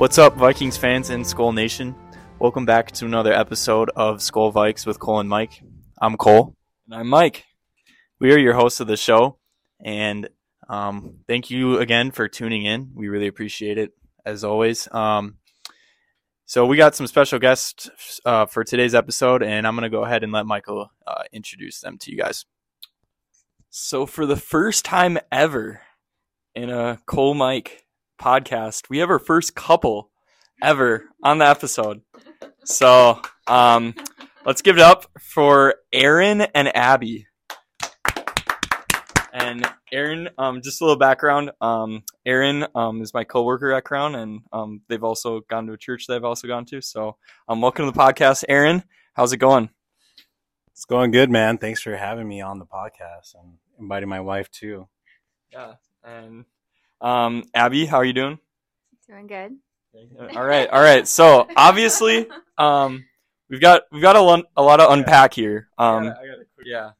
What's 0.00 0.16
up, 0.16 0.34
Vikings 0.34 0.78
fans 0.78 1.10
and 1.10 1.26
Skol 1.26 1.54
Nation? 1.54 1.94
Welcome 2.38 2.64
back 2.64 2.90
to 2.92 3.04
another 3.04 3.34
episode 3.34 3.90
of 3.94 4.20
Skol 4.20 4.50
Vikes 4.50 4.86
with 4.86 4.98
Cole 4.98 5.20
and 5.20 5.28
Mike. 5.28 5.62
I'm 6.00 6.16
Cole. 6.16 6.56
And 6.86 6.94
I'm 6.94 7.06
Mike. 7.06 7.44
We 8.18 8.32
are 8.32 8.38
your 8.38 8.54
hosts 8.54 8.80
of 8.80 8.86
the 8.86 8.96
show, 8.96 9.36
and 9.84 10.30
um, 10.70 11.18
thank 11.28 11.50
you 11.50 11.78
again 11.80 12.12
for 12.12 12.28
tuning 12.28 12.64
in. 12.64 12.92
We 12.94 13.08
really 13.08 13.26
appreciate 13.26 13.76
it, 13.76 13.90
as 14.24 14.42
always. 14.42 14.88
Um, 14.90 15.34
so 16.46 16.64
we 16.64 16.78
got 16.78 16.94
some 16.94 17.06
special 17.06 17.38
guests 17.38 17.90
uh, 18.24 18.46
for 18.46 18.64
today's 18.64 18.94
episode, 18.94 19.42
and 19.42 19.66
I'm 19.66 19.74
going 19.74 19.82
to 19.82 19.94
go 19.94 20.06
ahead 20.06 20.24
and 20.24 20.32
let 20.32 20.46
Michael 20.46 20.90
uh, 21.06 21.24
introduce 21.30 21.80
them 21.80 21.98
to 21.98 22.10
you 22.10 22.16
guys. 22.16 22.46
So 23.68 24.06
for 24.06 24.24
the 24.24 24.36
first 24.36 24.82
time 24.86 25.18
ever 25.30 25.82
in 26.54 26.70
a 26.70 27.02
Cole 27.04 27.34
Mike 27.34 27.84
podcast, 28.20 28.90
we 28.90 28.98
have 28.98 29.08
our 29.08 29.18
first 29.18 29.54
couple 29.54 30.10
ever 30.62 31.04
on 31.24 31.38
the 31.38 31.46
episode. 31.46 32.02
So 32.64 33.20
um, 33.46 33.94
let's 34.44 34.60
give 34.60 34.76
it 34.76 34.82
up 34.82 35.06
for 35.18 35.76
Aaron 35.90 36.42
and 36.42 36.74
Abby. 36.76 37.26
And 39.32 39.66
Aaron, 39.90 40.28
um, 40.36 40.60
just 40.60 40.82
a 40.82 40.84
little 40.84 40.98
background. 40.98 41.52
Um, 41.62 42.02
Aaron 42.26 42.66
um, 42.74 43.00
is 43.00 43.14
my 43.14 43.24
coworker 43.24 43.72
at 43.72 43.84
Crown, 43.84 44.14
and 44.14 44.40
um, 44.52 44.82
they've 44.88 45.02
also 45.02 45.40
gone 45.48 45.66
to 45.68 45.72
a 45.72 45.78
church 45.78 46.06
that 46.06 46.16
I've 46.16 46.24
also 46.24 46.46
gone 46.46 46.66
to. 46.66 46.82
So, 46.82 47.16
um, 47.48 47.60
welcome 47.60 47.86
to 47.86 47.92
the 47.92 47.98
podcast, 47.98 48.44
Aaron. 48.48 48.82
How's 49.14 49.32
it 49.32 49.38
going? 49.38 49.70
It's 50.72 50.84
going 50.84 51.10
good, 51.12 51.30
man. 51.30 51.58
Thanks 51.58 51.80
for 51.80 51.96
having 51.96 52.28
me 52.28 52.40
on 52.40 52.58
the 52.58 52.66
podcast 52.66 53.34
and 53.40 53.54
inviting 53.78 54.08
my 54.08 54.20
wife 54.20 54.50
too. 54.50 54.88
Yeah, 55.52 55.74
and 56.04 56.44
um, 57.00 57.44
Abby, 57.54 57.86
how 57.86 57.98
are 57.98 58.04
you 58.04 58.12
doing? 58.12 58.38
Doing 59.92 60.08
good. 60.16 60.36
All 60.36 60.44
right, 60.44 60.68
all 60.68 60.80
right. 60.80 61.06
So 61.06 61.48
obviously, 61.56 62.28
um, 62.58 63.04
we've 63.48 63.60
got 63.60 63.82
we've 63.90 64.02
got 64.02 64.16
a, 64.16 64.20
lon- 64.20 64.44
a 64.56 64.62
lot 64.62 64.76
to 64.76 64.90
unpack 64.90 65.34
here. 65.34 65.68
Um, 65.78 66.04
I 66.04 66.08
got 66.08 66.14
a 66.14 66.46
quick, 66.54 66.66
yeah, 66.66 66.90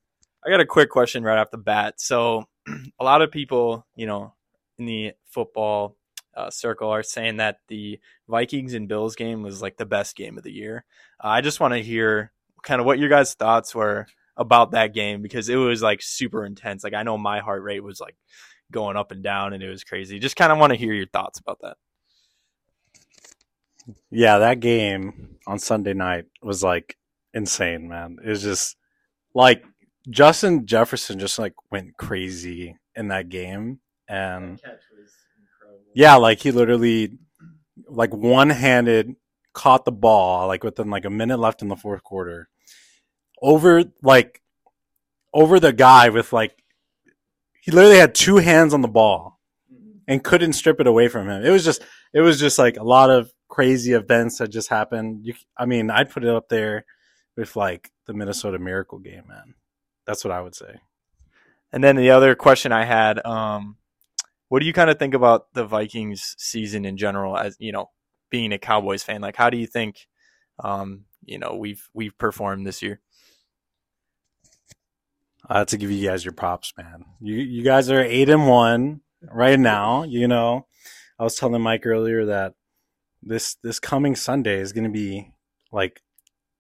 I 0.45 0.51
got 0.51 0.61
a 0.61 0.67
quick 0.67 0.91
question 0.91 1.23
right 1.23 1.39
off 1.39 1.51
the 1.51 1.59
bat. 1.59 2.01
So, 2.01 2.48
a 2.98 3.05
lot 3.05 3.23
of 3.23 3.31
people, 3.31 3.87
you 3.95 4.06
know, 4.06 4.34
in 4.78 4.87
the 4.87 5.12
football 5.27 5.97
uh, 6.37 6.51
circle 6.51 6.91
are 6.91 7.03
saying 7.03 7.37
that 7.37 7.59
the 7.69 8.01
Vikings 8.28 8.75
and 8.75 8.89
Bills 8.89 9.15
game 9.15 9.43
was 9.43 9.62
like 9.62 9.77
the 9.77 9.87
best 9.87 10.17
game 10.17 10.37
of 10.37 10.45
the 10.45 10.53
year. 10.53 10.84
Uh, 11.23 11.28
I 11.28 11.41
just 11.41 11.61
want 11.61 11.75
to 11.75 11.83
hear 11.83 12.33
kind 12.62 12.81
of 12.81 12.87
what 12.87 12.98
your 12.98 13.09
guys' 13.09 13.34
thoughts 13.34 13.75
were 13.75 14.06
about 14.37 14.73
that 14.73 14.95
game 14.95 15.23
because 15.23 15.48
it 15.48 15.56
was 15.56 15.83
like 15.83 16.01
super 16.03 16.45
intense. 16.45 16.83
Like 16.83 16.95
I 16.95 17.03
know 17.03 17.19
my 17.19 17.41
heart 17.41 17.62
rate 17.62 17.84
was 17.84 18.01
like 18.01 18.17
going 18.71 18.97
up 18.97 19.11
and 19.11 19.23
down 19.23 19.53
and 19.53 19.63
it 19.63 19.69
was 19.69 19.85
crazy. 19.85 20.19
Just 20.19 20.37
kind 20.37 20.53
of 20.53 20.59
want 20.59 20.73
to 20.73 20.79
hear 20.79 20.93
your 20.93 21.07
thoughts 21.07 21.39
about 21.39 21.59
that. 21.63 21.77
Yeah, 24.11 24.39
that 24.39 24.61
game 24.61 25.39
on 25.47 25.59
Sunday 25.59 25.95
night 25.95 26.27
was 26.43 26.62
like 26.62 26.97
insane, 27.35 27.89
man. 27.89 28.19
It 28.25 28.29
was 28.29 28.43
just 28.43 28.77
like 29.35 29.65
Justin 30.09 30.67
Jefferson 30.67 31.19
just 31.19 31.39
like 31.39 31.55
went 31.71 31.97
crazy 31.97 32.77
in 32.95 33.09
that 33.09 33.29
game. 33.29 33.81
And 34.09 34.61
yeah, 35.95 36.17
like 36.17 36.41
he 36.41 36.51
literally 36.51 37.19
like 37.87 38.15
one 38.15 38.51
handed 38.51 39.15
caught 39.53 39.84
the 39.84 39.93
ball 39.93 40.47
like 40.47 40.62
within 40.62 40.91
like 40.91 41.05
a 41.05 41.11
minute 41.11 41.39
left 41.39 41.61
in 41.61 41.69
the 41.69 41.77
fourth 41.77 42.05
quarter 42.05 42.49
over 43.43 43.83
like 44.00 44.41
over 45.34 45.59
the 45.59 45.73
guy 45.73 46.09
with 46.09 46.33
like 46.33 46.62
he 47.70 47.76
literally 47.76 47.98
had 47.98 48.14
two 48.16 48.38
hands 48.38 48.75
on 48.75 48.81
the 48.81 48.88
ball 48.88 49.38
and 50.08 50.25
couldn't 50.25 50.54
strip 50.54 50.81
it 50.81 50.88
away 50.88 51.06
from 51.06 51.28
him. 51.28 51.44
It 51.44 51.50
was 51.50 51.64
just 51.64 51.82
it 52.12 52.20
was 52.20 52.41
just 52.41 52.58
like 52.58 52.76
a 52.76 52.82
lot 52.82 53.10
of 53.10 53.32
crazy 53.48 53.92
events 53.92 54.38
that 54.38 54.48
just 54.48 54.69
happened. 54.69 55.25
You, 55.25 55.34
I 55.56 55.66
mean, 55.66 55.88
I'd 55.88 56.10
put 56.10 56.25
it 56.25 56.34
up 56.34 56.48
there 56.48 56.84
with 57.36 57.54
like 57.54 57.92
the 58.06 58.12
Minnesota 58.12 58.58
Miracle 58.58 58.98
game, 58.98 59.22
man. 59.28 59.54
That's 60.04 60.25
what 60.25 60.32
I 60.32 60.41
would 60.41 60.56
say. 60.56 60.81
And 61.72 61.84
then 61.84 61.94
the 61.94 62.10
other 62.10 62.34
question 62.34 62.72
I 62.72 62.84
had, 62.84 63.25
um, 63.25 63.76
what 64.48 64.58
do 64.58 64.66
you 64.66 64.72
kind 64.72 64.91
of 64.91 64.98
think 64.98 65.14
about 65.14 65.54
the 65.54 65.64
Vikings 65.64 66.34
season 66.38 66.84
in 66.84 66.97
general 66.97 67.37
as, 67.37 67.56
you 67.60 67.70
know, 67.70 67.91
being 68.31 68.52
a 68.52 68.58
Cowboys 68.58 69.04
fan? 69.04 69.20
Like 69.20 69.37
how 69.37 69.48
do 69.48 69.56
you 69.56 69.69
think 69.69 70.08
um, 70.58 71.04
you 71.25 71.38
know, 71.38 71.54
we've 71.54 71.88
we've 71.94 72.19
performed 72.19 72.66
this 72.66 72.82
year? 72.82 73.00
I 75.50 75.59
have 75.59 75.66
to 75.69 75.77
give 75.77 75.91
you 75.91 76.09
guys 76.09 76.25
your 76.25 76.33
props, 76.33 76.72
man. 76.78 77.05
You 77.21 77.34
you 77.34 77.65
guys 77.65 77.91
are 77.91 78.00
eight 78.00 78.28
and 78.28 78.47
one 78.47 79.00
right 79.21 79.59
now. 79.59 80.05
You 80.05 80.28
know, 80.28 80.69
I 81.19 81.25
was 81.25 81.34
telling 81.34 81.61
Mike 81.61 81.87
earlier 81.87 82.25
that 82.27 82.55
this 83.21 83.56
this 83.56 83.81
coming 83.81 84.15
Sunday 84.15 84.61
is 84.61 84.72
going 84.72 84.84
to 84.84 84.91
be 84.91 85.33
like 85.72 86.03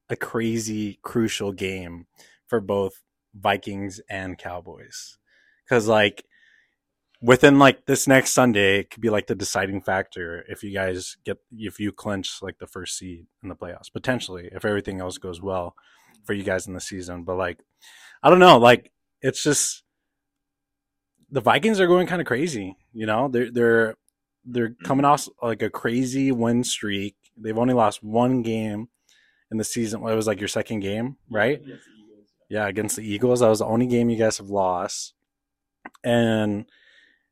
a 0.08 0.16
crazy 0.16 0.98
crucial 1.02 1.52
game 1.52 2.06
for 2.48 2.60
both 2.60 3.00
Vikings 3.32 4.00
and 4.10 4.36
Cowboys 4.36 5.18
because 5.64 5.86
like 5.86 6.24
within 7.22 7.60
like 7.60 7.86
this 7.86 8.08
next 8.08 8.32
Sunday 8.32 8.80
it 8.80 8.90
could 8.90 9.00
be 9.00 9.10
like 9.10 9.28
the 9.28 9.36
deciding 9.36 9.80
factor 9.80 10.44
if 10.48 10.64
you 10.64 10.74
guys 10.74 11.16
get 11.24 11.38
if 11.52 11.78
you 11.78 11.92
clinch 11.92 12.38
like 12.42 12.58
the 12.58 12.66
first 12.66 12.98
seed 12.98 13.26
in 13.40 13.48
the 13.48 13.54
playoffs 13.54 13.92
potentially 13.92 14.48
if 14.50 14.64
everything 14.64 15.00
else 15.00 15.16
goes 15.16 15.40
well 15.40 15.76
for 16.24 16.32
you 16.32 16.42
guys 16.42 16.66
in 16.66 16.74
the 16.74 16.80
season 16.80 17.22
but 17.22 17.36
like 17.36 17.60
I 18.22 18.30
don't 18.30 18.38
know 18.38 18.58
like 18.58 18.90
it's 19.20 19.42
just 19.42 19.82
the 21.30 21.40
Vikings 21.40 21.80
are 21.80 21.86
going 21.86 22.06
kind 22.06 22.20
of 22.20 22.26
crazy 22.26 22.76
you 22.92 23.06
know 23.06 23.28
they're 23.28 23.50
they're 23.50 23.96
they're 24.44 24.74
coming 24.84 25.04
off 25.04 25.28
like 25.42 25.62
a 25.62 25.70
crazy 25.70 26.32
win 26.32 26.64
streak. 26.64 27.16
They've 27.36 27.58
only 27.58 27.74
lost 27.74 28.02
one 28.02 28.42
game 28.42 28.88
in 29.50 29.58
the 29.58 29.64
season. 29.64 30.00
Well, 30.00 30.12
it 30.12 30.16
was 30.16 30.26
like 30.26 30.40
your 30.40 30.48
second 30.48 30.80
game, 30.80 31.16
right? 31.30 31.62
Yeah, 32.48 32.66
against 32.66 32.96
the 32.96 33.02
Eagles. 33.02 33.40
That 33.40 33.48
was 33.48 33.60
the 33.60 33.66
only 33.66 33.86
game 33.86 34.10
you 34.10 34.16
guys 34.16 34.38
have 34.38 34.50
lost. 34.50 35.14
And 36.02 36.66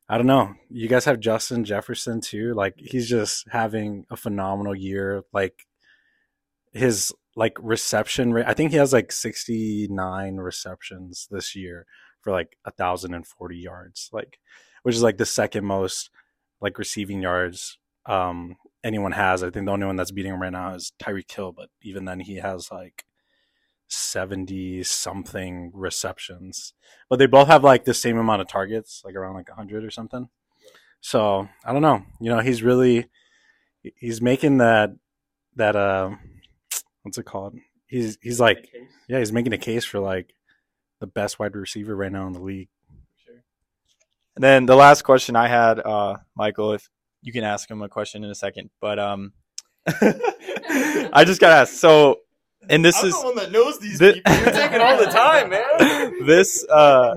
I 0.07 0.17
don't 0.17 0.27
know. 0.27 0.55
You 0.69 0.87
guys 0.87 1.05
have 1.05 1.19
Justin 1.19 1.65
Jefferson 1.65 2.21
too. 2.21 2.53
Like 2.53 2.75
he's 2.77 3.09
just 3.09 3.47
having 3.49 4.05
a 4.09 4.15
phenomenal 4.15 4.75
year. 4.75 5.23
Like 5.33 5.65
his 6.71 7.13
like 7.39 7.57
reception 7.61 8.33
rate. 8.33 8.45
I 8.45 8.53
think 8.53 8.71
he 8.71 8.77
has 8.77 8.91
like 8.91 9.13
69 9.13 10.35
receptions 10.35 11.25
this 11.31 11.55
year 11.55 11.85
for 12.19 12.33
like 12.33 12.57
a 12.65 12.71
thousand 12.71 13.13
and 13.13 13.25
forty 13.25 13.57
yards. 13.57 14.09
Like 14.11 14.39
which 14.83 14.93
is 14.93 15.01
like 15.01 15.17
the 15.17 15.25
second 15.25 15.63
most 15.65 16.09
like 16.59 16.77
receiving 16.77 17.21
yards 17.21 17.77
um, 18.05 18.57
anyone 18.83 19.13
has. 19.13 19.41
I 19.41 19.51
think 19.51 19.65
the 19.65 19.71
only 19.71 19.85
one 19.85 19.95
that's 19.95 20.11
beating 20.11 20.33
him 20.33 20.41
right 20.41 20.51
now 20.51 20.75
is 20.75 20.91
Tyreek 21.01 21.31
Hill, 21.31 21.53
but 21.53 21.69
even 21.81 22.03
then 22.03 22.19
he 22.19 22.35
has 22.35 22.69
like 22.73 23.05
70 23.87 24.83
something 24.83 25.71
receptions. 25.73 26.73
But 27.09 27.19
they 27.19 27.25
both 27.25 27.47
have 27.47 27.63
like 27.63 27.85
the 27.85 27.93
same 27.93 28.17
amount 28.17 28.41
of 28.41 28.49
targets, 28.49 29.01
like 29.05 29.15
around 29.15 29.35
like 29.35 29.47
100 29.47 29.85
or 29.85 29.91
something. 29.91 30.27
So, 30.99 31.47
I 31.63 31.71
don't 31.71 31.81
know. 31.81 32.03
You 32.19 32.31
know, 32.31 32.39
he's 32.39 32.61
really 32.63 33.07
he's 33.95 34.21
making 34.21 34.57
that 34.57 34.89
that 35.55 35.77
uh 35.77 36.11
what's 37.09 37.17
it 37.17 37.25
called? 37.25 37.55
He's 37.87 38.19
he's 38.21 38.39
like 38.39 38.69
yeah, 39.07 39.17
he's 39.17 39.33
making 39.33 39.53
a 39.53 39.57
case 39.57 39.83
for 39.83 39.99
like 39.99 40.35
the 40.99 41.07
best 41.07 41.39
wide 41.39 41.55
receiver 41.55 41.95
right 41.95 42.11
now 42.11 42.27
in 42.27 42.33
the 42.33 42.41
league. 42.41 42.69
And 44.35 44.43
then 44.43 44.67
the 44.67 44.75
last 44.75 45.01
question 45.01 45.35
I 45.35 45.47
had, 45.47 45.79
uh, 45.79 46.17
Michael, 46.35 46.73
if 46.73 46.87
you 47.23 47.33
can 47.33 47.43
ask 47.43 47.69
him 47.69 47.81
a 47.81 47.89
question 47.89 48.23
in 48.23 48.29
a 48.29 48.35
second, 48.35 48.69
but 48.79 48.99
um, 48.99 49.33
I 49.87 51.23
just 51.25 51.41
got 51.41 51.51
asked. 51.51 51.79
So, 51.79 52.19
and 52.69 52.85
this 52.85 53.01
I'm 53.01 53.09
is 53.09 53.19
the 53.19 53.25
one 53.25 53.35
that 53.37 53.51
knows 53.51 53.79
these 53.79 53.97
Thi- 53.97 54.13
people. 54.13 54.33
You're 54.33 54.51
taking 54.51 54.81
all 54.81 54.97
the 54.97 55.07
time, 55.07 55.49
man. 55.49 56.13
this 56.27 56.63
uh, 56.69 57.15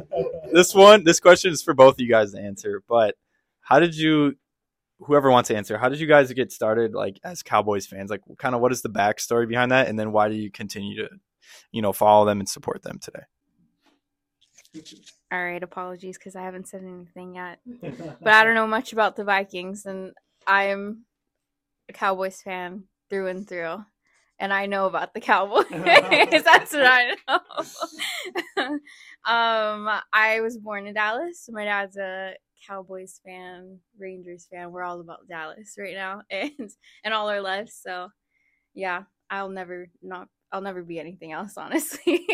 this 0.52 0.74
one, 0.74 1.04
this 1.04 1.20
question 1.20 1.52
is 1.52 1.62
for 1.62 1.74
both 1.74 1.96
of 1.96 2.00
you 2.00 2.08
guys 2.08 2.32
to 2.32 2.40
answer. 2.40 2.82
But 2.88 3.14
how 3.60 3.78
did 3.78 3.94
you, 3.94 4.36
whoever 5.06 5.30
wants 5.30 5.48
to 5.48 5.56
answer, 5.56 5.78
how 5.78 5.88
did 5.88 6.00
you 6.00 6.06
guys 6.06 6.32
get 6.32 6.52
started, 6.52 6.94
like 6.94 7.18
as 7.24 7.42
Cowboys 7.42 7.86
fans? 7.86 8.10
Like, 8.10 8.22
kind 8.38 8.54
of 8.54 8.60
what 8.60 8.72
is 8.72 8.82
the 8.82 8.88
backstory 8.88 9.48
behind 9.48 9.72
that, 9.72 9.88
and 9.88 9.98
then 9.98 10.12
why 10.12 10.28
do 10.28 10.34
you 10.34 10.50
continue 10.50 10.96
to, 10.96 11.08
you 11.70 11.82
know, 11.82 11.92
follow 11.92 12.24
them 12.24 12.40
and 12.40 12.48
support 12.48 12.82
them 12.82 12.98
today? 13.00 13.24
All 15.30 15.42
right, 15.42 15.62
apologies 15.62 16.18
because 16.18 16.36
I 16.36 16.42
haven't 16.42 16.68
said 16.68 16.82
anything 16.84 17.34
yet. 17.34 17.58
But 18.20 18.34
I 18.34 18.44
don't 18.44 18.54
know 18.54 18.66
much 18.66 18.92
about 18.92 19.16
the 19.16 19.24
Vikings, 19.24 19.86
and 19.86 20.12
I'm 20.46 21.04
a 21.88 21.92
Cowboys 21.92 22.40
fan 22.42 22.84
through 23.10 23.28
and 23.28 23.48
through. 23.48 23.84
And 24.38 24.52
I 24.52 24.66
know 24.66 24.86
about 24.86 25.14
the 25.14 25.20
Cowboys. 25.20 25.66
That's 25.70 26.72
what 26.72 26.86
I 26.86 27.14
know. 27.28 27.40
um, 29.24 30.00
I 30.12 30.40
was 30.40 30.58
born 30.58 30.86
in 30.86 30.94
Dallas. 30.94 31.48
My 31.50 31.64
dad's 31.64 31.96
a 31.96 32.34
Cowboys 32.66 33.20
fan, 33.24 33.78
Rangers 33.98 34.46
fan. 34.50 34.72
We're 34.72 34.82
all 34.82 35.00
about 35.00 35.28
Dallas 35.28 35.74
right 35.78 35.94
now, 35.94 36.22
and 36.30 36.70
and 37.04 37.14
all 37.14 37.28
our 37.28 37.40
lives. 37.40 37.74
So, 37.74 38.08
yeah, 38.74 39.04
I'll 39.30 39.48
never 39.48 39.88
not. 40.02 40.28
I'll 40.50 40.60
never 40.60 40.82
be 40.82 40.98
anything 40.98 41.32
else, 41.32 41.54
honestly. 41.56 42.26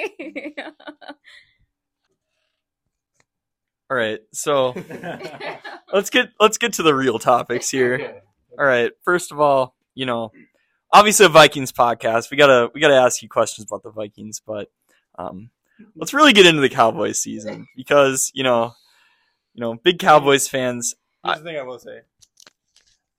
All 3.90 3.96
right, 3.96 4.20
so 4.34 4.74
let's 5.92 6.10
get 6.10 6.30
let's 6.38 6.58
get 6.58 6.74
to 6.74 6.82
the 6.82 6.94
real 6.94 7.18
topics 7.18 7.70
here. 7.70 8.22
All 8.58 8.66
right. 8.66 8.92
First 9.02 9.32
of 9.32 9.40
all, 9.40 9.74
you 9.94 10.04
know, 10.04 10.30
obviously 10.92 11.24
a 11.26 11.30
Vikings 11.30 11.72
podcast. 11.72 12.30
We 12.30 12.36
gotta 12.36 12.70
we 12.74 12.80
gotta 12.80 12.96
ask 12.96 13.22
you 13.22 13.28
questions 13.28 13.66
about 13.70 13.82
the 13.82 13.90
Vikings, 13.90 14.42
but 14.44 14.70
um, 15.18 15.50
let's 15.96 16.12
really 16.12 16.32
get 16.32 16.44
into 16.44 16.60
the 16.60 16.68
Cowboys 16.68 17.18
season 17.20 17.66
because 17.76 18.30
you 18.34 18.42
know, 18.42 18.74
you 19.58 19.62
know, 19.62 19.74
big 19.74 19.98
Cowboys 19.98 20.46
fans. 20.46 20.94
Here's 21.24 21.38
the 21.38 21.44
thing 21.44 21.56
I 21.58 21.62
will 21.62 21.80
say. 21.80 22.02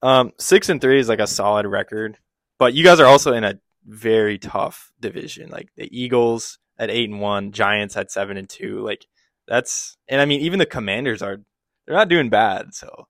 Um, 0.02 0.32
six 0.38 0.70
and 0.70 0.80
three 0.80 0.98
is 0.98 1.10
like 1.10 1.20
a 1.20 1.28
solid 1.28 1.66
record, 1.66 2.18
but 2.58 2.74
you 2.74 2.82
guys 2.82 3.02
are 3.02 3.06
also 3.06 3.34
in 3.34 3.44
a 3.44 3.60
very 3.86 4.38
tough 4.38 4.94
division. 5.02 5.50
Like 5.50 5.68
the 5.76 5.90
Eagles 5.92 6.58
at 6.78 6.90
eight 6.90 7.10
and 7.10 7.20
one, 7.20 7.52
Giants 7.52 7.98
at 7.98 8.10
seven 8.10 8.38
and 8.38 8.48
two. 8.48 8.80
Like 8.80 9.06
that's, 9.50 9.98
and 10.08 10.22
I 10.22 10.26
mean, 10.26 10.40
even 10.40 10.60
the 10.60 10.66
Commanders 10.66 11.22
are 11.22 11.42
they're 11.86 11.98
not 11.98 12.08
doing 12.08 12.30
bad. 12.30 12.74
So, 12.74 13.10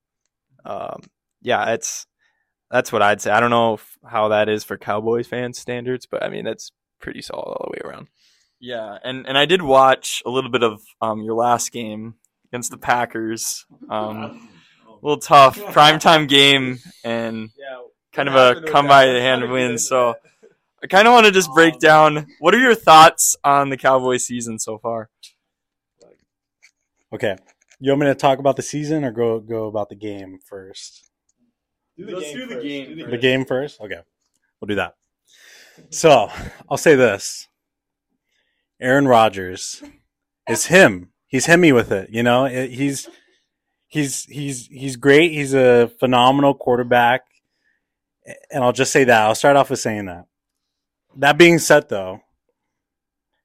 um, 0.65 1.03
yeah, 1.43 1.73
it's 1.73 2.07
that's 2.71 2.91
what 2.91 3.03
I'd 3.03 3.21
say. 3.21 3.29
I 3.29 3.39
don't 3.39 3.51
know 3.51 3.75
if, 3.75 3.95
how 4.03 4.29
that 4.29 4.49
is 4.49 4.63
for 4.63 4.75
Cowboys 4.75 5.27
fans 5.27 5.59
standards, 5.59 6.07
but 6.07 6.23
I 6.23 6.29
mean 6.29 6.45
that's 6.45 6.71
pretty 6.99 7.21
solid 7.21 7.43
all 7.43 7.69
the 7.69 7.77
way 7.77 7.87
around. 7.87 8.07
Yeah, 8.59 8.97
and 9.03 9.27
and 9.27 9.37
I 9.37 9.45
did 9.45 9.61
watch 9.61 10.23
a 10.25 10.31
little 10.31 10.49
bit 10.49 10.63
of 10.63 10.81
um 10.99 11.21
your 11.21 11.35
last 11.35 11.71
game 11.71 12.15
against 12.51 12.71
the 12.71 12.77
Packers. 12.77 13.65
Um, 13.89 14.49
a 14.87 15.05
little 15.05 15.19
tough 15.19 15.57
primetime 15.57 16.27
game 16.27 16.79
and 17.03 17.49
kind 18.13 18.29
of 18.29 18.35
a 18.35 18.61
come 18.69 18.87
by 18.87 19.05
the 19.05 19.21
hand 19.21 19.49
win. 19.49 19.77
So 19.77 20.15
I 20.83 20.87
kind 20.87 21.07
of 21.07 21.13
want 21.13 21.25
to 21.25 21.31
just 21.31 21.51
break 21.53 21.79
down 21.79 22.27
what 22.39 22.53
are 22.55 22.59
your 22.59 22.75
thoughts 22.75 23.35
on 23.43 23.69
the 23.69 23.77
Cowboys 23.77 24.25
season 24.25 24.59
so 24.59 24.77
far? 24.77 25.09
Okay. 27.13 27.35
You 27.79 27.91
want 27.91 28.01
me 28.01 28.07
to 28.07 28.15
talk 28.15 28.39
about 28.39 28.55
the 28.55 28.61
season 28.61 29.03
or 29.05 29.11
go 29.11 29.39
go 29.39 29.67
about 29.67 29.89
the 29.89 29.95
game 29.95 30.39
first? 30.45 31.09
Let's 31.97 32.33
do 32.33 32.45
the 32.45 32.61
game. 32.61 33.09
The 33.09 33.17
game 33.17 33.45
first? 33.45 33.79
Okay. 33.81 33.99
We'll 34.59 34.67
do 34.67 34.75
that. 34.75 34.95
So, 35.89 36.29
I'll 36.69 36.77
say 36.77 36.95
this. 36.95 37.47
Aaron 38.81 39.07
Rodgers 39.07 39.81
is 40.47 40.65
him. 40.65 41.11
He's 41.29 41.47
himmy 41.47 41.73
with 41.73 41.91
it, 41.91 42.09
you 42.11 42.23
know? 42.23 42.45
He's 42.45 43.07
he's 43.87 44.23
he's 44.25 44.67
he's 44.67 44.95
great. 44.95 45.31
He's 45.31 45.53
a 45.53 45.91
phenomenal 45.99 46.55
quarterback. 46.55 47.21
And 48.51 48.63
I'll 48.63 48.73
just 48.73 48.91
say 48.91 49.03
that. 49.05 49.21
I'll 49.21 49.35
start 49.35 49.55
off 49.55 49.69
with 49.69 49.79
saying 49.79 50.05
that. 50.05 50.25
That 51.15 51.37
being 51.37 51.59
said 51.59 51.87
though, 51.87 52.21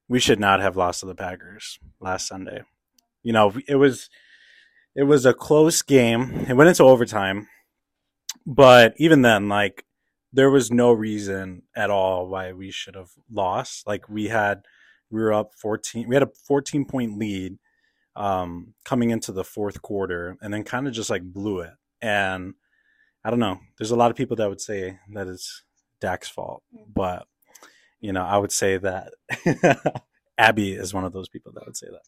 we 0.08 0.18
should 0.18 0.40
not 0.40 0.60
have 0.60 0.76
lost 0.76 1.00
to 1.00 1.06
the 1.06 1.14
Packers 1.14 1.78
last 2.00 2.26
Sunday. 2.26 2.62
You 3.22 3.32
know, 3.32 3.54
it 3.68 3.76
was 3.76 4.08
it 4.96 5.04
was 5.04 5.26
a 5.26 5.34
close 5.34 5.82
game. 5.82 6.46
It 6.48 6.54
went 6.54 6.68
into 6.68 6.84
overtime. 6.84 7.48
But 8.46 8.94
even 8.96 9.22
then, 9.22 9.48
like 9.48 9.84
there 10.32 10.50
was 10.50 10.70
no 10.70 10.90
reason 10.90 11.62
at 11.76 11.90
all 11.90 12.28
why 12.28 12.52
we 12.52 12.70
should 12.70 12.94
have 12.94 13.10
lost. 13.30 13.86
Like 13.86 14.08
we 14.08 14.28
had 14.28 14.62
we 15.10 15.20
were 15.20 15.32
up 15.32 15.52
14 15.54 16.08
we 16.08 16.16
had 16.16 16.22
a 16.22 16.30
14 16.46 16.86
point 16.86 17.18
lead 17.18 17.58
um 18.16 18.74
coming 18.84 19.10
into 19.10 19.32
the 19.32 19.44
fourth 19.44 19.82
quarter 19.82 20.36
and 20.40 20.54
then 20.54 20.62
kind 20.64 20.86
of 20.86 20.92
just 20.92 21.10
like 21.10 21.22
blew 21.22 21.60
it. 21.60 21.72
And 22.00 22.54
I 23.24 23.30
don't 23.30 23.40
know. 23.40 23.58
There's 23.78 23.90
a 23.90 23.96
lot 23.96 24.10
of 24.10 24.16
people 24.16 24.36
that 24.36 24.48
would 24.48 24.60
say 24.60 24.98
that 25.14 25.26
it's 25.26 25.62
Dak's 26.00 26.28
fault, 26.28 26.62
but 26.94 27.26
you 28.00 28.12
know, 28.12 28.22
I 28.22 28.36
would 28.36 28.52
say 28.52 28.76
that 28.78 29.12
Abby 30.38 30.72
is 30.72 30.92
one 30.92 31.04
of 31.04 31.12
those 31.12 31.28
people 31.28 31.52
that 31.54 31.64
would 31.64 31.76
say 31.76 31.86
that. 31.90 32.02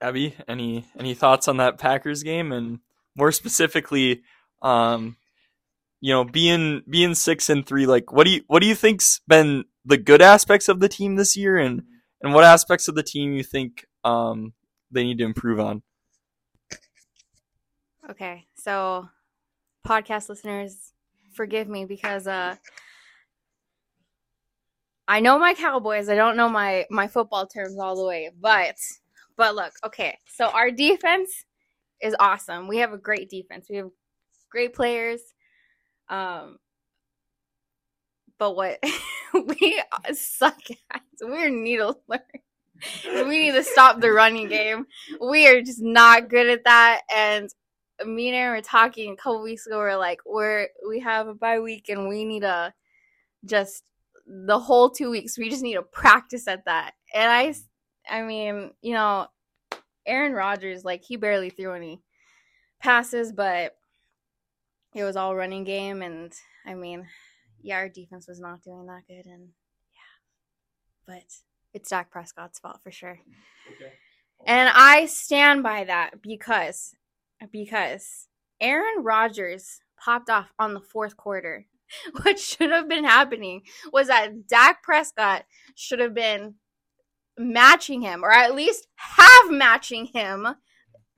Abby, 0.00 0.34
any 0.48 0.86
any 0.98 1.14
thoughts 1.14 1.48
on 1.48 1.58
that 1.58 1.78
Packers 1.78 2.22
game 2.22 2.52
and 2.52 2.80
more 3.16 3.32
specifically, 3.32 4.22
um, 4.62 5.16
you 6.00 6.12
know, 6.12 6.24
being 6.24 6.82
being 6.88 7.14
six 7.14 7.48
and 7.48 7.66
three, 7.66 7.86
like 7.86 8.12
what 8.12 8.24
do 8.24 8.30
you 8.30 8.42
what 8.46 8.60
do 8.60 8.66
you 8.66 8.74
think's 8.74 9.20
been 9.28 9.64
the 9.84 9.96
good 9.96 10.22
aspects 10.22 10.68
of 10.68 10.80
the 10.80 10.88
team 10.88 11.16
this 11.16 11.36
year, 11.36 11.56
and 11.56 11.82
and 12.24 12.32
what 12.32 12.42
aspects 12.42 12.88
of 12.88 12.94
the 12.94 13.02
team 13.02 13.34
you 13.34 13.44
think 13.44 13.86
um 14.02 14.52
they 14.90 15.04
need 15.04 15.18
to 15.18 15.24
improve 15.24 15.60
on? 15.60 15.82
Okay, 18.10 18.46
so 18.54 19.08
podcast 19.86 20.28
listeners, 20.28 20.92
forgive 21.34 21.68
me 21.68 21.84
because 21.84 22.26
uh 22.26 22.56
I 25.06 25.20
know 25.20 25.38
my 25.38 25.52
Cowboys. 25.52 26.08
I 26.08 26.14
don't 26.14 26.36
know 26.36 26.48
my 26.48 26.86
my 26.90 27.06
football 27.06 27.46
terms 27.46 27.78
all 27.78 27.94
the 27.94 28.06
way, 28.06 28.30
but 28.40 28.76
but 29.36 29.54
look, 29.54 29.74
okay. 29.84 30.16
So 30.26 30.46
our 30.46 30.70
defense 30.70 31.44
is 32.00 32.16
awesome. 32.18 32.68
We 32.68 32.78
have 32.78 32.94
a 32.94 32.98
great 32.98 33.28
defense. 33.28 33.66
We 33.68 33.76
have 33.76 33.90
great 34.50 34.74
players. 34.74 35.20
Um 36.08 36.56
but 38.38 38.56
what 38.56 38.82
we 39.34 39.82
suck 40.12 40.60
at, 40.92 41.02
we're 41.22 41.50
needle 41.50 42.00
learners. 42.08 42.24
We 43.06 43.38
need 43.38 43.52
to 43.52 43.64
stop 43.64 44.00
the 44.00 44.12
running 44.12 44.48
game. 44.48 44.86
We 45.20 45.46
are 45.48 45.62
just 45.62 45.80
not 45.80 46.28
good 46.28 46.48
at 46.48 46.64
that 46.64 47.02
and 47.14 47.48
me 48.04 48.28
and 48.28 48.36
Aaron 48.36 48.56
were 48.56 48.62
talking 48.62 49.12
a 49.12 49.16
couple 49.16 49.42
weeks 49.42 49.66
ago. 49.66 49.78
We're 49.78 49.96
like, 49.96 50.20
we're 50.26 50.68
we 50.88 51.00
have 51.00 51.28
a 51.28 51.34
bye 51.34 51.60
week 51.60 51.88
and 51.88 52.08
we 52.08 52.24
need 52.24 52.40
to 52.40 52.72
just 53.44 53.84
the 54.26 54.58
whole 54.58 54.90
two 54.90 55.10
weeks. 55.10 55.38
We 55.38 55.50
just 55.50 55.62
need 55.62 55.74
to 55.74 55.82
practice 55.82 56.48
at 56.48 56.64
that. 56.64 56.92
And 57.12 57.30
I, 57.30 57.54
I 58.10 58.22
mean, 58.22 58.72
you 58.82 58.94
know, 58.94 59.28
Aaron 60.06 60.32
Rodgers, 60.32 60.84
like 60.84 61.04
he 61.04 61.16
barely 61.16 61.50
threw 61.50 61.72
any 61.72 62.02
passes, 62.80 63.32
but 63.32 63.76
it 64.94 65.04
was 65.04 65.16
all 65.16 65.36
running 65.36 65.64
game. 65.64 66.02
And 66.02 66.32
I 66.66 66.74
mean, 66.74 67.06
yeah, 67.64 67.76
our 67.76 67.88
defense 67.88 68.28
was 68.28 68.38
not 68.38 68.62
doing 68.62 68.86
that 68.86 69.06
good. 69.08 69.26
And 69.26 69.48
yeah, 69.94 71.06
but 71.06 71.24
it's 71.72 71.88
Dak 71.88 72.10
Prescott's 72.10 72.58
fault 72.58 72.78
for 72.84 72.92
sure. 72.92 73.18
And 74.46 74.70
I 74.72 75.06
stand 75.06 75.62
by 75.62 75.84
that 75.84 76.20
because 76.22 76.94
because 77.50 78.28
Aaron 78.60 79.02
Rodgers 79.02 79.80
popped 79.96 80.28
off 80.28 80.52
on 80.58 80.74
the 80.74 80.80
fourth 80.80 81.16
quarter. 81.16 81.66
What 82.22 82.40
should 82.40 82.70
have 82.70 82.88
been 82.88 83.04
happening 83.04 83.62
was 83.92 84.08
that 84.08 84.48
Dak 84.48 84.82
Prescott 84.82 85.44
should 85.76 86.00
have 86.00 86.14
been 86.14 86.54
matching 87.38 88.00
him, 88.02 88.24
or 88.24 88.32
at 88.32 88.54
least 88.54 88.88
half 88.96 89.50
matching 89.50 90.06
him, 90.06 90.48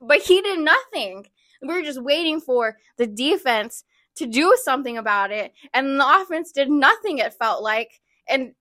but 0.00 0.22
he 0.22 0.42
did 0.42 0.58
nothing. 0.58 1.26
We 1.62 1.68
were 1.68 1.82
just 1.82 2.02
waiting 2.02 2.40
for 2.40 2.76
the 2.98 3.06
defense 3.06 3.84
to 4.16 4.26
do 4.26 4.56
something 4.62 4.98
about 4.98 5.30
it, 5.32 5.52
and 5.74 6.00
the 6.00 6.20
offense 6.22 6.52
did 6.52 6.70
nothing, 6.70 7.18
it 7.18 7.34
felt 7.34 7.62
like. 7.62 7.90
And 8.28 8.54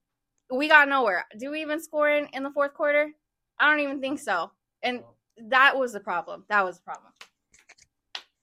we 0.52 0.68
got 0.68 0.88
nowhere. 0.90 1.26
Do 1.40 1.52
we 1.52 1.62
even 1.62 1.82
score 1.82 2.10
in, 2.10 2.28
in 2.34 2.44
the 2.44 2.52
fourth 2.52 2.74
quarter? 2.74 3.12
I 3.60 3.70
don't 3.70 3.80
even 3.82 4.02
think 4.02 4.20
so. 4.20 4.52
And 4.84 5.04
that 5.50 5.78
was 5.78 5.94
the 5.94 6.00
problem. 6.00 6.46
That 6.50 6.64
was 6.66 6.78
the 6.78 6.84
problem. 6.84 7.12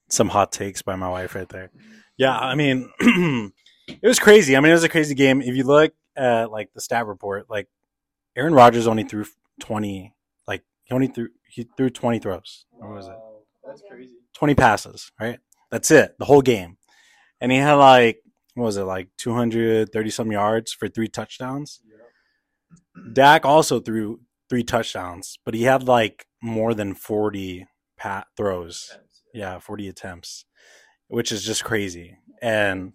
some 0.09 0.29
hot 0.29 0.51
takes 0.51 0.81
by 0.81 0.95
my 0.95 1.09
wife 1.09 1.35
right 1.35 1.49
there. 1.49 1.71
Yeah, 2.17 2.37
I 2.37 2.55
mean, 2.55 2.89
it 2.99 4.03
was 4.07 4.19
crazy. 4.19 4.55
I 4.55 4.59
mean, 4.59 4.71
it 4.71 4.75
was 4.75 4.83
a 4.83 4.89
crazy 4.89 5.15
game. 5.15 5.41
If 5.41 5.55
you 5.55 5.63
look 5.63 5.93
at 6.15 6.51
like 6.51 6.73
the 6.73 6.81
stat 6.81 7.07
report, 7.07 7.49
like 7.49 7.67
Aaron 8.35 8.53
Rodgers 8.53 8.87
only 8.87 9.03
threw 9.03 9.25
twenty, 9.59 10.13
like 10.47 10.63
he 10.83 10.93
only 10.93 11.07
threw 11.07 11.29
he 11.49 11.67
threw 11.77 11.89
twenty 11.89 12.19
throws. 12.19 12.65
What 12.71 12.91
was 12.91 13.07
it? 13.07 13.15
That's 13.65 13.81
crazy. 13.89 14.13
Twenty 14.33 14.55
passes, 14.55 15.11
right? 15.19 15.39
That's 15.71 15.89
it, 15.91 16.15
the 16.19 16.25
whole 16.25 16.41
game. 16.43 16.77
And 17.43 17.51
he 17.51 17.59
had 17.59 17.73
like 17.73 18.21
what 18.55 18.65
was 18.65 18.77
it, 18.77 18.83
like 18.83 19.09
two 19.19 19.35
hundred 19.35 19.91
thirty 19.91 20.09
some 20.09 20.31
yards 20.31 20.73
for 20.73 20.87
three 20.87 21.09
touchdowns. 21.09 21.81
Dak 23.13 23.45
also 23.45 23.79
threw 23.79 24.21
three 24.49 24.63
touchdowns, 24.63 25.37
but 25.45 25.53
he 25.53 25.63
had 25.63 25.83
like 25.83 26.25
more 26.41 26.73
than 26.73 26.95
forty 26.95 27.67
pat 27.97 28.27
throws. 28.35 28.97
Yeah, 29.33 29.57
40 29.59 29.87
attempts, 29.87 30.45
which 31.07 31.31
is 31.31 31.43
just 31.43 31.63
crazy. 31.63 32.17
And 32.41 32.93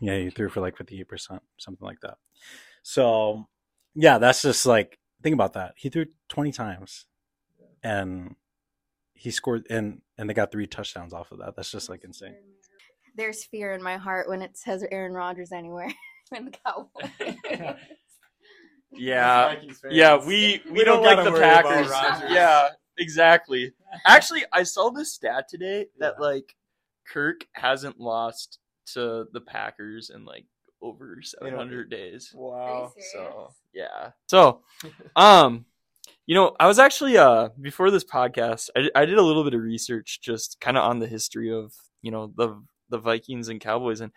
yeah, 0.00 0.18
he 0.18 0.30
threw 0.30 0.48
for 0.48 0.60
like 0.60 0.76
58%, 0.76 1.40
something 1.58 1.84
like 1.84 2.00
that. 2.02 2.18
So, 2.82 3.48
yeah, 3.94 4.18
that's 4.18 4.42
just 4.42 4.66
like, 4.66 4.98
think 5.22 5.34
about 5.34 5.54
that. 5.54 5.74
He 5.76 5.88
threw 5.88 6.06
20 6.28 6.52
times 6.52 7.06
and 7.82 8.36
he 9.14 9.32
scored, 9.32 9.66
and, 9.68 10.02
and 10.16 10.30
they 10.30 10.34
got 10.34 10.52
three 10.52 10.68
touchdowns 10.68 11.12
off 11.12 11.32
of 11.32 11.38
that. 11.38 11.56
That's 11.56 11.72
just 11.72 11.88
like 11.88 12.04
insane. 12.04 12.36
There's 13.16 13.44
fear 13.44 13.72
in 13.72 13.82
my 13.82 13.96
heart 13.96 14.28
when 14.28 14.42
it 14.42 14.56
says 14.56 14.84
Aaron 14.90 15.12
Rodgers 15.12 15.52
anywhere 15.52 15.92
in 16.36 16.46
the 16.46 16.50
Cowboys. 16.52 17.76
Yeah, 18.92 19.54
yeah, 19.88 20.16
we 20.16 20.60
we, 20.70 20.82
don't, 20.84 21.02
like 21.04 21.22
the 21.24 21.30
Packers. 21.38 21.90
Yeah, 22.28 22.70
exactly. 22.98 23.72
Actually, 24.04 24.42
I 24.52 24.64
saw 24.64 24.90
this 24.90 25.12
stat 25.12 25.48
today 25.48 25.86
that 25.98 26.14
Yeah. 26.18 26.26
like 26.26 26.56
Kirk 27.06 27.46
hasn't 27.52 28.00
lost 28.00 28.58
to 28.94 29.26
the 29.32 29.40
Packers 29.40 30.10
in 30.10 30.24
like 30.24 30.44
over 30.82 31.20
700 31.22 31.88
days. 31.88 32.32
Wow. 32.34 32.92
So 33.12 33.52
yeah. 33.72 34.10
So, 34.28 34.62
um, 35.14 35.66
You 36.26 36.34
know, 36.34 36.56
I 36.58 36.66
was 36.66 36.78
actually 36.80 37.16
uh 37.16 37.50
before 37.60 37.90
this 37.92 38.04
podcast, 38.04 38.70
I, 38.76 38.90
I 38.94 39.04
did 39.04 39.18
a 39.18 39.22
little 39.22 39.44
bit 39.44 39.54
of 39.54 39.60
research 39.62 40.20
just 40.20 40.60
kind 40.60 40.76
of 40.76 40.84
on 40.84 40.98
the 40.98 41.06
history 41.06 41.52
of 41.52 41.72
you 42.02 42.10
know 42.10 42.32
the 42.36 42.60
the 42.90 42.98
Vikings 42.98 43.48
and 43.48 43.60
Cowboys, 43.60 44.00
and 44.00 44.12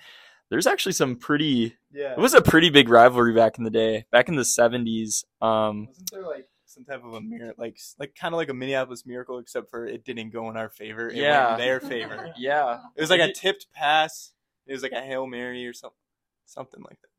there's 0.50 0.68
actually 0.68 0.92
some 0.94 1.16
pretty. 1.16 1.76
Yeah. 1.94 2.12
It 2.14 2.18
was 2.20 2.34
a 2.34 2.42
pretty 2.42 2.70
big 2.70 2.90
rivalry 2.90 3.34
back 3.34 3.58
in 3.58 3.64
the 3.64 3.70
day, 3.70 4.06
back 4.12 4.28
in 4.30 4.36
the 4.36 4.44
'70s. 4.44 5.24
Um, 5.42 5.86
Wasn't 5.88 6.12
there 6.12 6.24
like 6.24 6.48
some 6.66 6.84
type 6.86 7.04
of 7.04 7.14
a 7.14 7.22
mirror, 7.22 7.54
like 7.58 7.78
like 8.00 8.16
kind 8.20 8.34
of 8.34 8.38
like 8.38 8.50
a 8.50 8.54
Minneapolis 8.54 9.06
miracle, 9.06 9.38
except 9.40 9.70
for 9.70 9.86
it 9.86 10.04
didn't 10.04 10.32
go 10.32 10.50
in 10.50 10.58
our 10.58 10.70
favor. 10.70 11.08
It 11.08 11.16
Yeah. 11.18 11.50
went 11.52 11.62
in 11.62 11.68
their 11.68 11.80
favor. 11.90 12.34
yeah, 12.38 12.80
It 12.96 13.02
was 13.02 13.10
like 13.10 13.22
a 13.22 13.32
tipped 13.32 13.68
pass. 13.74 14.32
It 14.68 14.74
was 14.74 14.82
like 14.84 14.92
a 14.92 15.02
hail 15.02 15.28
mary 15.28 15.66
or 15.68 15.74
something, 15.74 15.98
something 16.46 16.82
like 16.84 16.98
that. 17.02 17.10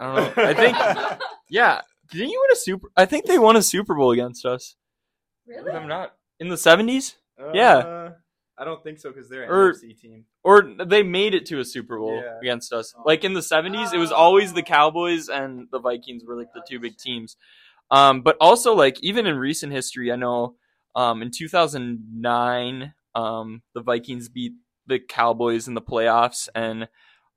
I 0.00 0.16
don't 0.16 0.36
know. 0.36 0.42
I 0.44 0.54
think 0.54 1.20
yeah. 1.50 1.80
Didn't 2.10 2.28
you 2.30 2.40
win 2.40 2.52
a 2.52 2.56
super? 2.56 2.88
I 2.96 3.04
think 3.04 3.26
they 3.26 3.38
won 3.38 3.56
a 3.56 3.62
Super 3.62 3.94
Bowl 3.96 4.12
against 4.12 4.46
us. 4.46 4.76
really? 5.46 5.72
I'm 5.72 5.88
not 5.88 6.14
in 6.38 6.48
the 6.48 6.54
'70s, 6.56 7.16
Yeah. 7.52 8.10
I 8.58 8.64
don't 8.64 8.82
think 8.82 8.98
so 8.98 9.10
because 9.10 9.28
they're 9.28 9.42
an 9.44 9.50
Or- 9.50 9.72
NFC 9.72 9.92
team. 10.00 10.24
or 10.42 10.62
they 10.86 11.02
made 11.02 11.34
it 11.34 11.44
to 11.46 11.58
a 11.60 11.64
Super 11.64 11.98
Bowl 11.98 12.22
Yeah. 12.22 12.38
against 12.40 12.72
us. 12.72 12.94
Like 13.04 13.22
in 13.24 13.34
the 13.34 13.40
'70s, 13.42 13.92
it 13.92 13.98
was 13.98 14.10
always 14.12 14.52
the 14.54 14.62
Cowboys 14.62 15.28
and 15.28 15.68
the 15.70 15.78
Vikings 15.78 16.24
were 16.24 16.36
like 16.36 16.52
the 16.54 16.62
two 16.68 16.78
big 16.80 16.96
teams. 16.96 17.36
Um, 17.90 18.22
but 18.22 18.36
also 18.40 18.74
like 18.74 18.98
even 19.02 19.26
in 19.26 19.36
recent 19.36 19.72
history, 19.72 20.10
I 20.10 20.16
know 20.16 20.56
um, 20.94 21.20
in 21.22 21.30
2009, 21.30 22.94
um, 23.14 23.62
the 23.74 23.80
Vikings 23.82 24.28
beat 24.28 24.52
the 24.86 24.98
Cowboys 24.98 25.68
in 25.68 25.74
the 25.74 25.82
playoffs, 25.82 26.48
and 26.54 26.88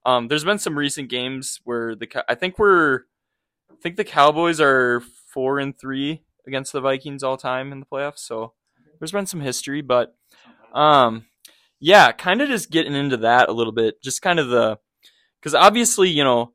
um, 0.06 0.28
there's 0.28 0.44
been 0.46 0.60
some 0.60 0.78
recent 0.78 1.10
games 1.10 1.60
where 1.64 1.96
the 1.96 2.08
Cow- 2.08 2.24
I 2.30 2.36
think 2.36 2.58
we're 2.60 3.02
I 3.72 3.76
think 3.82 3.96
the 3.96 4.04
Cowboys 4.04 4.60
are 4.62 5.02
four 5.34 5.60
and 5.60 5.78
three 5.78 6.24
against 6.48 6.74
the 6.74 6.82
Vikings 6.82 7.24
all 7.24 7.38
time 7.38 7.72
in 7.72 7.80
the 7.80 7.86
playoffs. 7.86 8.20
So 8.20 8.54
there's 9.00 9.12
been 9.12 9.26
some 9.26 9.42
history, 9.42 9.82
but 9.82 10.16
um, 10.74 11.26
yeah, 11.80 12.12
kind 12.12 12.42
of 12.42 12.50
just 12.50 12.72
getting 12.72 12.94
into 12.94 13.18
that 13.18 13.50
a 13.50 13.54
little 13.54 13.74
bit, 13.74 14.02
just 14.02 14.22
kind 14.22 14.40
of 14.40 14.50
the 14.50 14.78
because 15.40 15.56
obviously 15.56 16.10
you 16.10 16.24
know, 16.24 16.54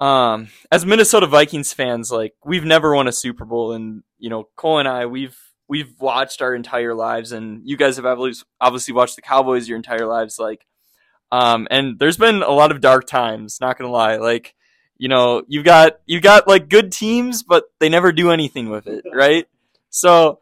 um, 0.00 0.48
as 0.70 0.86
Minnesota 0.86 1.26
Vikings 1.26 1.72
fans, 1.72 2.10
like 2.10 2.34
we've 2.44 2.64
never 2.64 2.94
won 2.94 3.08
a 3.08 3.12
Super 3.12 3.44
Bowl, 3.44 3.72
and 3.72 4.02
you 4.18 4.30
know, 4.30 4.48
Cole 4.56 4.78
and 4.78 4.88
I, 4.88 5.06
we've 5.06 5.36
we've 5.68 5.94
watched 6.00 6.42
our 6.42 6.54
entire 6.54 6.94
lives, 6.94 7.32
and 7.32 7.62
you 7.64 7.76
guys 7.76 7.96
have 7.96 8.06
obviously 8.60 8.94
watched 8.94 9.16
the 9.16 9.22
Cowboys 9.22 9.68
your 9.68 9.76
entire 9.76 10.06
lives, 10.06 10.38
like, 10.38 10.66
um, 11.30 11.68
and 11.70 11.98
there's 11.98 12.16
been 12.16 12.42
a 12.42 12.50
lot 12.50 12.72
of 12.72 12.80
dark 12.80 13.06
times. 13.06 13.58
Not 13.60 13.78
gonna 13.78 13.92
lie, 13.92 14.16
like. 14.16 14.54
You 14.98 15.08
know, 15.08 15.42
you've 15.48 15.64
got 15.64 15.94
you've 16.06 16.22
got 16.22 16.46
like 16.46 16.68
good 16.68 16.92
teams, 16.92 17.42
but 17.42 17.64
they 17.80 17.88
never 17.88 18.12
do 18.12 18.30
anything 18.30 18.68
with 18.68 18.86
it, 18.86 19.04
right? 19.12 19.48
So, 19.90 20.38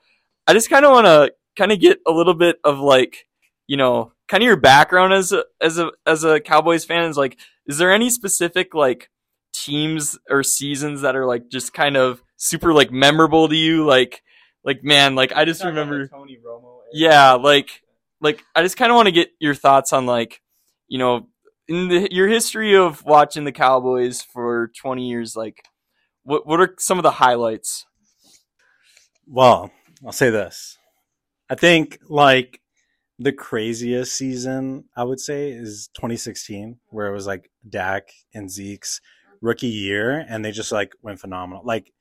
I 0.47 0.53
just 0.53 0.69
kind 0.69 0.85
of 0.85 0.91
want 0.91 1.07
to 1.07 1.33
kind 1.61 1.73
of 1.73 1.79
get 1.81 2.00
a 2.07 2.11
little 2.11 2.35
bit 2.35 2.59
of 2.64 2.79
like, 2.79 3.26
you 3.67 3.76
know, 3.76 4.12
kind 4.29 4.43
of 4.43 4.47
your 4.47 4.57
background 4.57 5.12
as 5.12 5.33
a 5.33 5.45
as 5.61 5.79
a 5.79 5.90
as 6.07 6.25
a 6.25 6.40
Cowboys 6.40 6.85
fan 6.87 7.05
is 7.05 7.19
like, 7.19 7.38
is 7.67 7.79
there 7.79 7.93
any 7.93 8.09
specific 8.11 8.75
like 8.75 9.11
teams 9.52 10.19
or 10.31 10.43
seasons 10.43 11.02
that 11.02 11.17
are 11.17 11.26
like 11.26 11.49
just 11.50 11.73
kind 11.75 11.97
of 11.97 12.23
super 12.37 12.73
like 12.73 12.90
memorable 12.90 13.49
to 13.49 13.57
you? 13.57 13.85
Like, 13.85 14.23
like 14.64 14.83
man, 14.83 15.14
like 15.14 15.33
I 15.33 15.45
just 15.45 15.61
Talking 15.61 15.76
about 15.76 15.88
the 15.90 15.99
remember, 15.99 16.09
Tony 16.09 16.38
Romo. 16.38 16.81
era. 16.81 16.88
yeah, 16.95 17.33
like 17.35 17.83
like 18.21 18.43
I 18.57 18.62
just 18.62 18.76
kind 18.79 18.90
of 18.90 18.97
want 18.97 19.07
to 19.07 19.12
get 19.12 19.31
your 19.38 19.55
thoughts 19.55 19.93
on 19.93 20.07
like, 20.07 20.40
you 20.88 20.99
know, 20.99 21.29
in 21.69 21.88
the, 21.88 22.09
your 22.12 22.29
history 22.29 22.75
of 22.76 23.05
watching 23.05 23.45
the 23.45 23.52
Cowboys 23.52 24.23
for 24.23 24.73
20 24.81 25.09
years, 25.09 25.37
like 25.37 25.62
what 26.25 26.47
what 26.47 26.61
are 26.61 26.75
some 26.79 26.99
of 26.99 27.02
the 27.02 27.12
highlights? 27.12 27.87
Well, 29.26 29.71
I'll 30.05 30.12
say 30.12 30.31
this. 30.31 30.79
I 31.50 31.57
think 31.57 31.99
like 32.09 32.61
the 33.19 33.33
craziest 33.33 34.16
season 34.16 34.85
I 34.97 35.02
would 35.02 35.19
say 35.19 35.50
is 35.50 35.90
2016, 35.95 36.78
where 36.90 37.09
it 37.09 37.12
was 37.12 37.26
like 37.26 37.50
Dak 37.69 38.12
and 38.33 38.49
Zeke's 38.49 39.00
rookie 39.40 39.66
year, 39.66 40.25
and 40.28 40.45
they 40.45 40.52
just 40.52 40.71
like 40.71 40.92
went 41.02 41.19
phenomenal. 41.19 41.64
Like 41.64 41.92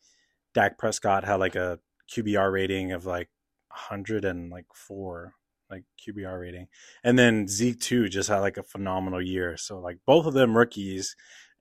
Dak 0.53 0.77
Prescott 0.77 1.23
had 1.23 1.35
like 1.35 1.55
a 1.55 1.79
QBR 2.11 2.51
rating 2.51 2.91
of 2.91 3.07
like 3.07 3.29
100 3.69 4.23
and 4.23 4.51
like 4.51 4.67
four, 4.75 5.33
like 5.69 5.83
QBR 5.99 6.39
rating, 6.39 6.67
and 7.03 7.17
then 7.17 7.47
Zeke 7.47 7.79
too 7.79 8.07
just 8.07 8.29
had 8.29 8.39
like 8.39 8.57
a 8.57 8.63
phenomenal 8.63 9.21
year. 9.21 9.57
So 9.57 9.79
like 9.79 9.97
both 10.05 10.27
of 10.27 10.35
them 10.35 10.55
rookies, 10.55 11.15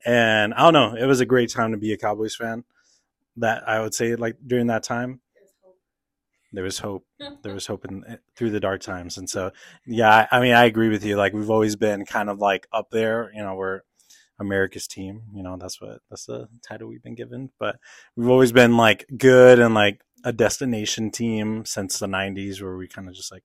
and 0.04 0.52
I 0.52 0.70
don't 0.70 0.74
know, 0.74 0.94
it 0.94 1.06
was 1.06 1.20
a 1.20 1.26
great 1.26 1.50
time 1.50 1.72
to 1.72 1.78
be 1.78 1.94
a 1.94 1.98
Cowboys 1.98 2.36
fan. 2.36 2.64
That 3.38 3.66
I 3.66 3.80
would 3.80 3.94
say 3.94 4.14
like 4.14 4.36
during 4.46 4.66
that 4.66 4.82
time 4.82 5.20
there 6.52 6.64
was 6.64 6.78
hope. 6.78 7.06
There 7.42 7.54
was 7.54 7.66
hope 7.66 7.84
in, 7.84 8.18
through 8.36 8.50
the 8.50 8.60
dark 8.60 8.80
times, 8.80 9.18
and 9.18 9.28
so 9.28 9.50
yeah, 9.86 10.26
I, 10.30 10.40
mean, 10.40 10.54
I 10.54 10.64
agree 10.64 10.88
with 10.88 11.04
you. 11.04 11.16
Like 11.16 11.32
we've 11.32 11.50
always 11.50 11.76
been 11.76 12.04
kind 12.04 12.30
of 12.30 12.38
like 12.38 12.66
up 12.72 12.90
there. 12.90 13.30
You 13.34 13.42
know, 13.42 13.54
we're 13.54 13.80
America's 14.38 14.86
team. 14.86 15.22
You 15.34 15.42
know, 15.42 15.56
that's 15.58 15.80
what 15.80 16.00
that's 16.10 16.26
the 16.26 16.48
title 16.66 16.88
we've 16.88 17.02
been 17.02 17.14
given. 17.14 17.50
But 17.58 17.76
we've 18.16 18.30
always 18.30 18.52
been 18.52 18.76
like 18.76 19.06
good 19.16 19.58
and 19.58 19.74
like 19.74 20.00
a 20.24 20.32
destination 20.32 21.10
team 21.10 21.64
since 21.64 21.98
the 21.98 22.06
'90s, 22.06 22.62
where 22.62 22.76
we 22.76 22.88
kind 22.88 23.08
of 23.08 23.14
just 23.14 23.32
like 23.32 23.44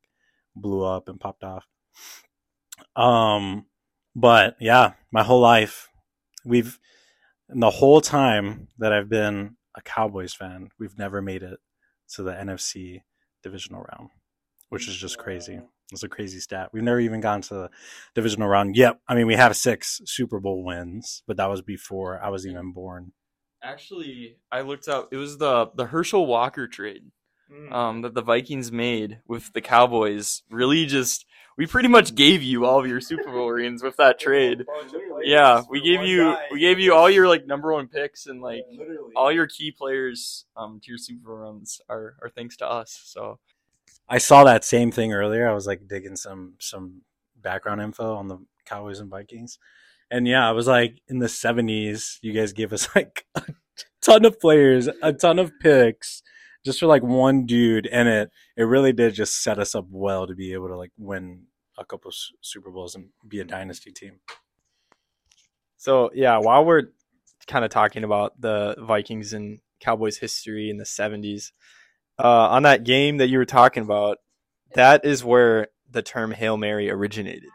blew 0.56 0.84
up 0.84 1.10
and 1.10 1.20
popped 1.20 1.44
off. 1.44 1.66
Um, 2.96 3.66
but 4.16 4.56
yeah, 4.60 4.94
my 5.12 5.24
whole 5.24 5.42
life, 5.42 5.90
we've 6.46 6.80
the 7.50 7.70
whole 7.70 8.02
time 8.02 8.70
that 8.78 8.94
I've 8.94 9.10
been 9.10 9.58
a 9.76 9.82
Cowboys 9.82 10.34
fan, 10.34 10.70
we've 10.80 10.98
never 10.98 11.22
made 11.22 11.44
it 11.44 11.60
to 12.16 12.24
the 12.24 12.32
NFC 12.32 13.02
divisional 13.42 13.82
round, 13.82 14.10
which 14.70 14.88
is 14.88 14.96
just 14.96 15.18
crazy. 15.18 15.60
It's 15.92 16.04
a 16.04 16.10
crazy 16.10 16.40
stat. 16.40 16.70
We've 16.74 16.84
never 16.84 17.00
even 17.00 17.22
gotten 17.22 17.42
to 17.44 17.54
the 17.54 17.70
divisional 18.16 18.48
round. 18.48 18.76
Yep. 18.76 19.00
I 19.08 19.16
mean, 19.16 19.28
we 19.28 19.36
have 19.36 19.56
six 19.56 20.02
Super 20.06 20.40
Bowl 20.40 20.64
wins, 20.64 21.24
but 21.28 21.38
that 21.38 21.50
was 21.50 21.62
before 21.62 22.20
I 22.24 22.30
was 22.30 22.48
even 22.48 22.72
born. 22.74 23.12
Actually, 23.62 24.38
I 24.52 24.62
looked 24.62 24.88
up. 24.88 25.10
It 25.12 25.18
was 25.18 25.38
the 25.38 25.68
the 25.76 25.86
Herschel 25.86 26.26
Walker 26.26 26.68
trade 26.68 27.04
Mm. 27.52 27.72
um, 27.74 28.02
that 28.02 28.14
the 28.14 28.22
Vikings 28.22 28.72
made 28.72 29.20
with 29.28 29.52
the 29.54 29.62
Cowboys. 29.62 30.42
Really, 30.50 30.86
just 30.86 31.26
we 31.58 31.68
pretty 31.68 31.88
much 31.88 32.16
gave 32.16 32.42
you 32.42 32.66
all 32.66 32.80
of 32.80 32.88
your 32.88 33.02
Super 33.02 33.32
Bowl 33.32 33.50
rings 33.50 33.84
with 33.84 33.98
that 33.98 34.20
trade. 34.20 34.66
Yeah, 35.22 35.64
we 35.70 35.82
gave 35.82 36.02
you 36.02 36.36
we 36.52 36.60
gave 36.60 36.80
you 36.80 36.94
all 36.94 37.10
your 37.10 37.28
like 37.28 37.46
number 37.46 37.72
one 37.72 37.88
picks 37.88 38.26
and 38.26 38.42
like 38.42 38.64
all 39.16 39.32
your 39.32 39.48
key 39.48 39.72
players 39.72 40.46
um 40.58 40.80
to 40.84 40.92
your 40.92 40.98
Super 40.98 41.28
Bowl 41.28 41.38
runs 41.38 41.82
are 41.90 42.16
are 42.22 42.30
thanks 42.30 42.58
to 42.58 42.68
us. 42.70 43.00
So 43.06 43.40
I 44.10 44.18
saw 44.18 44.44
that 44.44 44.64
same 44.64 44.92
thing 44.92 45.14
earlier. 45.14 45.48
I 45.48 45.54
was 45.54 45.68
like 45.68 45.88
digging 45.88 46.16
some 46.16 46.54
some 46.60 47.02
background 47.42 47.82
info 47.82 48.16
on 48.16 48.28
the 48.28 48.40
Cowboys 48.66 49.00
and 49.00 49.10
Vikings. 49.10 49.60
And 50.10 50.28
yeah, 50.28 50.48
I 50.48 50.52
was 50.52 50.68
like 50.68 51.02
in 51.08 51.20
the 51.20 51.28
70s, 51.28 52.20
you 52.22 52.34
guys 52.34 52.54
gave 52.54 52.74
us 52.74 52.88
like 52.96 53.26
a 53.36 53.44
ton 54.02 54.26
of 54.26 54.40
players, 54.40 54.88
a 55.02 55.14
ton 55.14 55.40
of 55.40 55.52
picks 55.60 56.22
just 56.66 56.80
for 56.80 56.88
like 56.88 57.04
one 57.04 57.46
dude 57.46 57.88
and 57.88 58.08
it 58.08 58.32
it 58.56 58.64
really 58.64 58.94
did 58.94 59.14
just 59.14 59.44
set 59.44 59.60
us 59.60 59.76
up 59.76 59.86
well 59.90 60.28
to 60.28 60.36
be 60.36 60.54
able 60.54 60.68
to 60.68 60.78
like 60.78 60.92
win 60.98 61.44
a 61.78 61.86
couple 61.86 62.10
of 62.10 62.16
Super 62.42 62.70
Bowls 62.70 62.96
and 62.96 63.10
be 63.28 63.40
a 63.40 63.44
dynasty 63.44 63.92
team. 63.92 64.20
So 65.78 66.12
yeah, 66.14 66.38
while 66.38 66.64
we're 66.66 66.92
kind 67.48 67.66
of 67.66 67.72
talking 67.72 68.04
about 68.04 68.40
the 68.40 68.76
Vikings 68.80 69.34
and 69.34 69.60
Cowboys 69.80 70.18
history 70.18 70.70
in 70.70 70.78
the 70.78 70.86
'70s, 70.86 71.52
uh, 72.18 72.48
on 72.50 72.64
that 72.64 72.84
game 72.84 73.18
that 73.18 73.28
you 73.28 73.38
were 73.38 73.46
talking 73.46 73.84
about, 73.84 74.20
that 74.76 75.04
is 75.04 75.24
where 75.24 75.68
the 75.90 76.02
term 76.02 76.32
Hail 76.32 76.58
Mary 76.58 76.90
originated, 76.90 77.50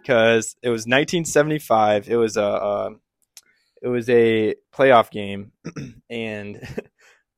because 0.00 0.56
it 0.62 0.70
was 0.70 0.82
1975. 0.82 2.08
It 2.08 2.16
was 2.16 2.36
a, 2.36 2.42
uh, 2.42 2.90
it 3.82 3.88
was 3.88 4.08
a 4.08 4.54
playoff 4.74 5.10
game, 5.10 5.52
and 6.10 6.58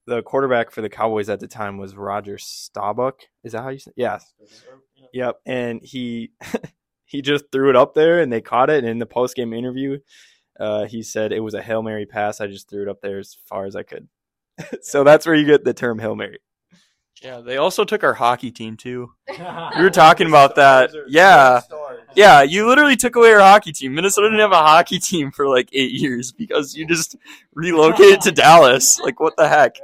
the 0.07 0.23
quarterback 0.23 0.71
for 0.71 0.83
the 0.83 0.89
Cowboys 0.89 1.29
at 1.29 1.41
the 1.41 1.49
time 1.49 1.79
was 1.79 1.97
Roger 1.97 2.39
Staubach. 2.39 3.21
Is 3.43 3.53
that 3.53 3.63
how 3.63 3.71
you 3.71 3.79
say? 3.79 3.93
Yeah. 3.97 4.19
Yep. 5.13 5.41
And 5.47 5.81
he 5.83 6.33
he 7.05 7.23
just 7.23 7.45
threw 7.53 7.71
it 7.71 7.77
up 7.77 7.95
there, 7.95 8.21
and 8.21 8.33
they 8.33 8.41
caught 8.41 8.71
it. 8.71 8.79
And 8.79 8.89
in 8.89 8.99
the 8.99 9.07
post 9.07 9.37
game 9.37 9.53
interview, 9.53 9.99
uh, 10.59 10.85
he 10.87 11.03
said 11.03 11.33
it 11.33 11.41
was 11.41 11.55
a 11.55 11.63
hail 11.63 11.83
mary 11.83 12.07
pass. 12.07 12.41
I 12.41 12.47
just 12.47 12.69
threw 12.69 12.83
it 12.83 12.89
up 12.89 13.01
there 13.01 13.19
as 13.19 13.37
far 13.47 13.67
as 13.67 13.77
I 13.77 13.83
could. 13.83 14.09
so 14.83 15.05
that's 15.05 15.27
where 15.27 15.35
you 15.35 15.47
get 15.47 15.65
the 15.65 15.75
term 15.75 15.99
hail 15.99 16.15
mary. 16.15 16.39
Yeah, 17.23 17.40
they 17.40 17.56
also 17.56 17.85
took 17.85 18.04
our 18.04 18.14
hockey 18.14 18.50
team 18.50 18.76
too. 18.76 19.12
We 19.76 19.83
were 19.83 19.90
talking 19.90 20.26
about 20.28 20.56
that. 20.56 20.90
Yeah. 21.09 21.61
Yeah, 22.14 22.42
you 22.42 22.66
literally 22.68 22.97
took 22.97 23.16
away 23.16 23.33
our 23.33 23.40
hockey 23.40 23.73
team. 23.73 23.94
Minnesota 23.94 24.28
didn't 24.28 24.40
have 24.40 24.52
a 24.52 24.56
hockey 24.56 24.99
team 24.99 25.33
for 25.33 25.49
like 25.49 25.68
eight 25.73 25.90
years 25.92 26.30
because 26.33 26.75
you 26.76 26.87
just 26.87 27.16
relocated 27.54 28.21
to 28.23 28.33
Dallas. 28.33 29.00
Like, 29.00 29.18
what 29.21 29.37
the 29.37 29.49
heck? 29.49 29.76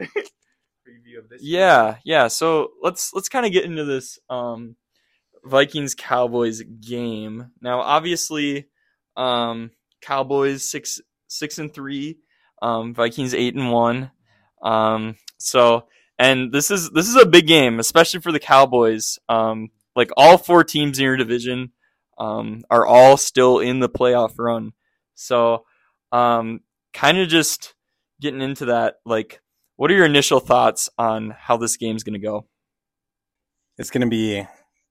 Preview 0.00 1.18
of 1.18 1.28
this. 1.28 1.42
Yeah, 1.42 1.96
yeah. 2.04 2.28
So 2.28 2.70
let's 2.82 3.12
let's 3.14 3.28
kind 3.28 3.46
of 3.46 3.52
get 3.52 3.64
into 3.64 3.84
this 3.84 4.18
um, 4.30 4.76
Vikings 5.44 5.94
Cowboys 5.96 6.62
game. 6.62 7.50
Now, 7.60 7.80
obviously, 7.80 8.66
um, 9.16 9.70
Cowboys 10.00 10.68
six 10.68 11.00
six 11.26 11.58
and 11.58 11.72
three, 11.74 12.18
um, 12.62 12.94
Vikings 12.94 13.34
eight 13.34 13.54
and 13.56 13.72
one. 13.72 14.10
Um, 14.62 15.16
So, 15.38 15.86
and 16.18 16.52
this 16.52 16.70
is 16.70 16.90
this 16.90 17.08
is 17.08 17.16
a 17.16 17.26
big 17.26 17.46
game, 17.46 17.78
especially 17.78 18.20
for 18.20 18.32
the 18.32 18.40
Cowboys. 18.40 19.18
Um, 19.28 19.70
like 19.94 20.10
all 20.16 20.38
four 20.38 20.64
teams 20.64 20.98
in 20.98 21.04
your 21.04 21.16
division 21.16 21.72
um, 22.18 22.62
are 22.70 22.86
all 22.86 23.16
still 23.16 23.58
in 23.58 23.80
the 23.80 23.88
playoff 23.88 24.34
run. 24.38 24.72
So, 25.14 25.64
um, 26.12 26.60
kind 26.92 27.18
of 27.18 27.28
just 27.28 27.74
getting 28.20 28.40
into 28.40 28.66
that. 28.66 28.96
Like, 29.04 29.40
what 29.76 29.90
are 29.90 29.94
your 29.94 30.06
initial 30.06 30.40
thoughts 30.40 30.88
on 30.98 31.34
how 31.38 31.56
this 31.56 31.76
game's 31.76 32.02
going 32.02 32.14
to 32.14 32.26
go? 32.26 32.46
It's 33.78 33.90
going 33.90 34.02
to 34.02 34.08
be, 34.08 34.46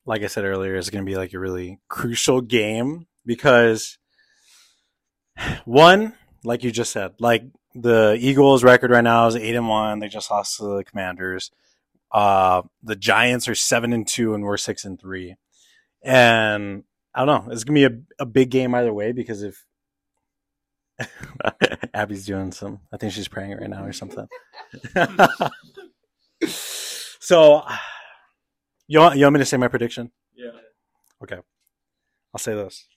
like 0.05 0.21
I 0.23 0.27
said 0.27 0.45
earlier, 0.45 0.75
it's 0.75 0.89
going 0.91 1.03
to 1.03 1.09
be 1.09 1.17
like 1.17 1.33
a 1.33 1.39
really 1.39 1.79
crucial 1.89 2.41
game 2.41 3.07
because 3.25 3.97
one, 5.65 6.13
like 6.43 6.63
you 6.63 6.71
just 6.71 6.91
said, 6.91 7.13
like 7.19 7.43
the 7.75 8.17
Eagles 8.19 8.63
record 8.63 8.89
right 8.89 9.03
now 9.03 9.27
is 9.27 9.35
eight 9.35 9.55
and 9.55 9.67
one. 9.67 9.99
They 9.99 10.07
just 10.07 10.31
lost 10.31 10.57
to 10.57 10.77
the 10.77 10.83
Commanders. 10.83 11.51
Uh, 12.11 12.61
the 12.81 12.95
Giants 12.95 13.47
are 13.47 13.55
seven 13.55 13.91
and 13.91 14.07
two, 14.07 14.33
and 14.33 14.43
we're 14.43 14.57
six 14.57 14.85
and 14.85 14.99
three. 14.99 15.35
And 16.01 16.85
I 17.13 17.25
don't 17.25 17.45
know. 17.45 17.51
It's 17.51 17.65
gonna 17.65 17.75
be 17.75 17.95
a, 17.95 18.23
a 18.23 18.25
big 18.25 18.49
game 18.49 18.73
either 18.73 18.93
way 18.93 19.11
because 19.11 19.43
if 19.43 19.65
Abby's 21.93 22.25
doing 22.25 22.53
some, 22.53 22.79
I 22.93 22.97
think 22.97 23.11
she's 23.11 23.27
praying 23.27 23.57
right 23.57 23.69
now 23.69 23.83
or 23.83 23.93
something. 23.93 24.27
so, 26.47 27.63
you 28.87 28.99
want, 28.99 29.17
you 29.17 29.25
want 29.25 29.33
me 29.33 29.39
to 29.39 29.45
say 29.45 29.57
my 29.57 29.67
prediction? 29.67 30.11
Yeah. 30.33 30.51
Okay. 31.21 31.39
I'll 32.33 32.39
say 32.39 32.53
this. 32.53 32.87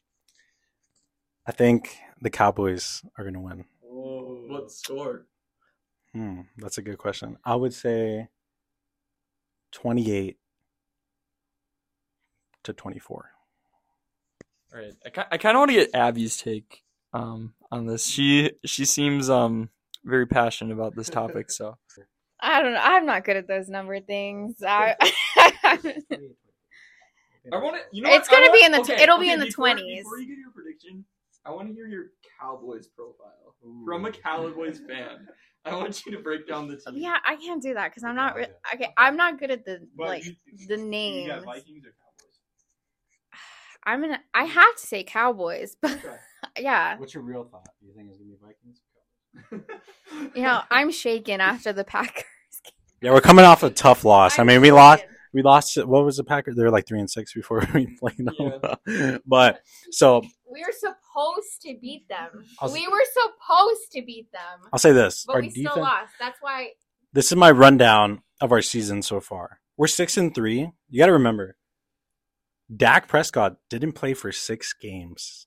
I 1.47 1.53
think 1.53 1.97
the 2.21 2.31
Cowboys 2.31 3.03
are 3.17 3.25
going 3.25 3.35
to 3.35 3.41
win. 3.41 3.65
What 4.49 4.71
score? 4.73 5.27
Hmm, 6.15 6.41
that's 6.57 6.79
a 6.79 6.83
good 6.83 6.97
question. 6.97 7.37
I 7.45 7.55
would 7.55 7.75
say 7.75 8.29
28 9.73 10.39
to 12.65 12.73
24. 12.73 13.31
All 14.73 14.81
right. 14.81 14.95
I, 15.05 15.25
I 15.33 15.39
kind 15.39 15.57
of 15.57 15.61
want 15.61 15.71
to 15.71 15.77
get 15.77 15.95
Abby's 15.95 16.39
take 16.39 16.83
um, 17.13 17.53
on 17.71 17.87
this. 17.87 18.07
She 18.07 18.53
she 18.65 18.87
seems 18.87 19.29
um 19.29 19.69
very 20.05 20.27
passionate 20.27 20.73
about 20.73 20.97
this 20.97 21.11
topic. 21.11 21.51
So 21.51 21.77
I 22.41 22.63
don't 22.63 22.73
know. 22.73 22.81
I'm 22.83 23.05
not 23.05 23.25
good 23.25 23.37
at 23.37 23.49
those 23.49 23.69
number 23.69 24.01
things. 24.01 24.63
I, 24.67 24.97
I 25.37 25.79
want 27.53 27.77
to. 27.77 27.83
You 27.93 28.03
know 28.03 28.11
It's 28.13 28.29
gonna 28.29 28.51
be 28.51 28.65
in 28.65 28.73
the 28.73 28.83
tw- 28.83 29.01
it'll 29.01 29.19
be 29.19 29.31
in 29.31 29.41
the 29.41 29.47
20s. 29.47 29.99
Before 29.99 30.19
you 30.19 30.27
get 30.29 30.39
your 30.39 30.53
prediction, 30.55 31.05
I 31.45 31.51
want 31.51 31.69
to 31.69 31.75
hear 31.75 31.87
your 31.87 32.07
Cowboys 32.41 32.87
profile 32.89 33.48
from 33.85 34.05
a 34.07 34.13
Cowboys 34.13 34.81
fan. 34.89 35.27
I 35.65 35.75
want 35.75 36.05
you 36.07 36.13
to 36.13 36.19
break 36.23 36.47
down 36.49 36.69
the 36.69 36.77
team. 36.87 36.97
yeah, 36.97 37.17
I 37.27 37.37
can't 37.37 37.63
do 37.63 37.75
that 37.75 37.91
because 37.91 38.05
I'm 38.05 38.15
not. 38.17 38.37
Re- 38.37 38.47
okay, 38.75 38.89
I'm 38.97 39.17
not 39.17 39.39
good 39.39 39.51
at 39.51 39.65
the 39.65 39.87
But 39.97 40.07
like 40.09 40.25
you- 40.25 40.37
the 40.69 40.77
You 40.79 40.85
names. 40.85 41.29
got 41.29 41.45
Vikings 41.45 41.85
or 41.85 41.91
Cowboys? 41.91 42.39
I'm 43.85 44.01
gonna. 44.01 44.21
I 44.35 44.45
have 44.45 44.77
to 44.77 44.87
say 44.87 45.03
Cowboys, 45.05 45.77
but 45.83 45.93
Okay. 45.93 46.17
yeah, 46.59 46.97
What's 46.99 47.15
your 47.15 47.23
real 47.23 47.45
thought? 47.45 47.69
Do 47.81 47.87
you 47.87 47.95
think 47.95 48.09
it's 48.11 48.19
going 48.19 48.31
to 48.31 48.37
be 48.37 49.61
Vikings? 49.61 50.35
you 50.37 50.43
know, 50.43 50.61
I'm 50.71 50.91
shaken 50.91 51.41
after 51.41 51.73
the 51.73 51.85
Packers. 51.85 52.25
Yeah, 53.03 53.13
we're 53.13 53.21
coming 53.21 53.45
off 53.45 53.63
a 53.63 53.71
tough 53.71 54.05
loss. 54.05 54.39
I 54.39 54.43
I'm 54.43 54.47
mean, 54.49 54.61
we 54.61 54.71
lost. 54.73 55.05
We 55.33 55.43
lost. 55.43 55.77
What 55.87 56.05
was 56.05 56.17
the 56.17 56.25
Packers? 56.25 56.57
They 56.57 56.63
were 56.63 56.71
like 56.71 56.87
three 56.87 56.99
and 57.01 57.11
six 57.11 57.33
before 57.35 57.67
we 57.75 57.87
played 57.99 58.19
them. 58.19 59.21
but 59.27 59.61
so 59.91 60.23
We 60.51 60.65
were 60.65 60.73
supposed 60.73 61.61
to 61.63 61.77
beat 61.81 62.09
them. 62.09 62.45
I'll- 62.61 62.73
We 62.73 62.87
were 62.89 63.05
supposed 63.13 63.93
to 63.93 64.03
beat 64.03 64.31
them, 64.33 64.69
I'll 64.73 64.79
say 64.79 64.93
this: 64.93 65.25
but 65.27 65.35
our 65.37 65.41
we 65.43 65.49
defense. 65.49 65.71
still 65.73 65.83
lost. 65.83 66.13
That's 66.19 66.39
why. 66.41 66.71
This 67.13 67.31
is 67.33 67.37
my 67.37 67.51
rundown 67.51 68.23
of 68.41 68.53
our 68.53 68.63
season 68.63 69.03
so 69.03 69.21
far. 69.21 69.61
We're 69.77 69.87
six 69.87 70.17
and 70.17 70.35
three. 70.35 70.71
You 70.89 70.99
got 70.99 71.07
to 71.07 71.13
remember, 71.13 71.57
Dak 72.75 73.09
Prescott 73.09 73.57
didn't 73.71 73.93
play 73.93 74.15
for 74.15 74.31
six 74.33 74.73
games. 74.73 75.47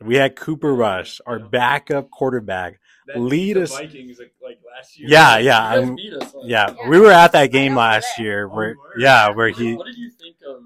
We 0.00 0.14
had 0.16 0.36
Cooper 0.36 0.72
Rush, 0.74 1.20
our 1.26 1.38
backup 1.40 2.10
quarterback. 2.10 2.78
Lead 3.16 3.56
us- 3.56 3.72
Vikings 3.76 4.18
like, 4.18 4.32
like 4.42 4.60
last 4.76 4.98
year. 4.98 5.08
Yeah, 5.10 5.38
yeah, 5.38 5.60
I'm- 5.64 5.96
Yeah, 5.98 6.20
Yeah. 6.44 6.88
we 6.88 7.00
were 7.00 7.10
at 7.10 7.32
that 7.32 7.50
game 7.50 7.74
last 7.74 8.16
that. 8.16 8.22
year. 8.22 8.48
Oh, 8.50 8.54
Where, 8.54 8.70
you 8.70 8.78
were? 8.78 9.00
yeah, 9.00 9.30
where 9.30 9.48
he. 9.48 9.74
What 9.74 9.86
did 9.86 9.96
you 9.96 10.10
think 10.10 10.36
of 10.46 10.62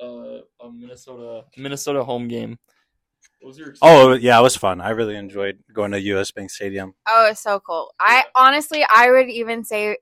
uh, 0.00 0.42
a 0.66 0.70
Minnesota 0.72 1.44
Minnesota 1.56 2.02
home 2.04 2.26
game? 2.28 2.58
What 3.40 3.48
was 3.48 3.58
your 3.58 3.74
Oh 3.82 4.12
yeah, 4.14 4.38
it 4.38 4.42
was 4.42 4.56
fun. 4.56 4.80
I 4.80 4.90
really 4.90 5.16
enjoyed 5.16 5.58
going 5.72 5.92
to 5.92 6.00
US 6.00 6.30
Bank 6.30 6.50
Stadium. 6.50 6.94
Oh, 7.06 7.28
it's 7.30 7.40
so 7.40 7.60
cool. 7.60 7.92
I 8.00 8.24
honestly, 8.34 8.84
I 8.88 9.10
would 9.10 9.28
even 9.30 9.64
say. 9.64 9.98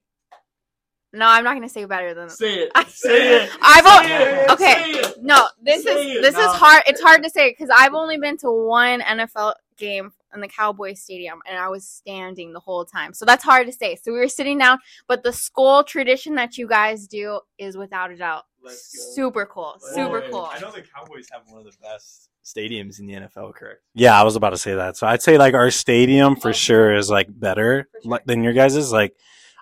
No, 1.12 1.26
I'm 1.26 1.44
not 1.44 1.54
gonna 1.54 1.68
say 1.68 1.84
better 1.86 2.12
than. 2.12 2.28
say 2.28 2.54
it. 2.64 2.72
I- 2.74 2.84
Say 2.84 3.44
it. 3.44 3.50
I've 3.62 3.84
Say 4.04 4.16
o- 4.16 4.42
it. 4.44 4.50
okay. 4.50 4.72
Say 4.74 4.90
it. 5.00 5.22
No, 5.22 5.46
this 5.62 5.84
Say 5.84 6.10
is 6.10 6.16
it. 6.18 6.22
this 6.22 6.34
No. 6.34 6.40
is 6.50 6.56
hard. 6.56 6.82
It's 6.86 7.00
hard 7.00 7.22
to 7.22 7.30
say 7.30 7.50
because 7.50 7.70
I've 7.74 7.94
only 7.94 8.18
been 8.18 8.36
to 8.38 8.50
one 8.50 9.00
NFL 9.00 9.54
game 9.78 10.12
in 10.34 10.40
the 10.40 10.48
Cowboys 10.48 11.00
Stadium, 11.00 11.40
and 11.48 11.56
I 11.58 11.68
was 11.68 11.86
standing 11.88 12.52
the 12.52 12.60
whole 12.60 12.84
time. 12.84 13.14
So 13.14 13.24
that's 13.24 13.44
hard 13.44 13.66
to 13.66 13.72
say. 13.72 13.96
So 13.96 14.12
we 14.12 14.18
were 14.18 14.28
sitting 14.28 14.58
down, 14.58 14.78
but 15.06 15.22
the 15.22 15.30
Skol 15.30 15.86
tradition 15.86 16.34
that 16.34 16.58
you 16.58 16.66
guys 16.66 17.06
do 17.06 17.40
is 17.56 17.76
without 17.76 18.10
a 18.10 18.16
doubt 18.16 18.44
super 18.68 19.46
cool. 19.46 19.76
Super 19.94 20.20
Boy, 20.22 20.28
cool. 20.30 20.48
I 20.52 20.58
know 20.60 20.72
the 20.72 20.82
Cowboys 20.82 21.28
have 21.32 21.42
one 21.46 21.60
of 21.60 21.64
the 21.64 21.72
best 21.80 22.28
stadiums 22.46 23.00
in 23.00 23.06
the 23.06 23.14
NFL, 23.14 23.54
correct? 23.54 23.80
Yeah, 23.94 24.18
I 24.18 24.22
was 24.22 24.36
about 24.36 24.50
to 24.50 24.56
say 24.58 24.74
that. 24.74 24.96
So 24.96 25.06
I'd 25.06 25.22
say 25.22 25.36
like 25.36 25.54
our 25.54 25.70
stadium 25.70 26.36
for 26.36 26.52
sure 26.52 26.94
is 26.94 27.10
like 27.10 27.26
better 27.28 27.88
sure. 28.04 28.20
than 28.24 28.44
your 28.44 28.52
guys's. 28.52 28.92
Like, 28.92 29.14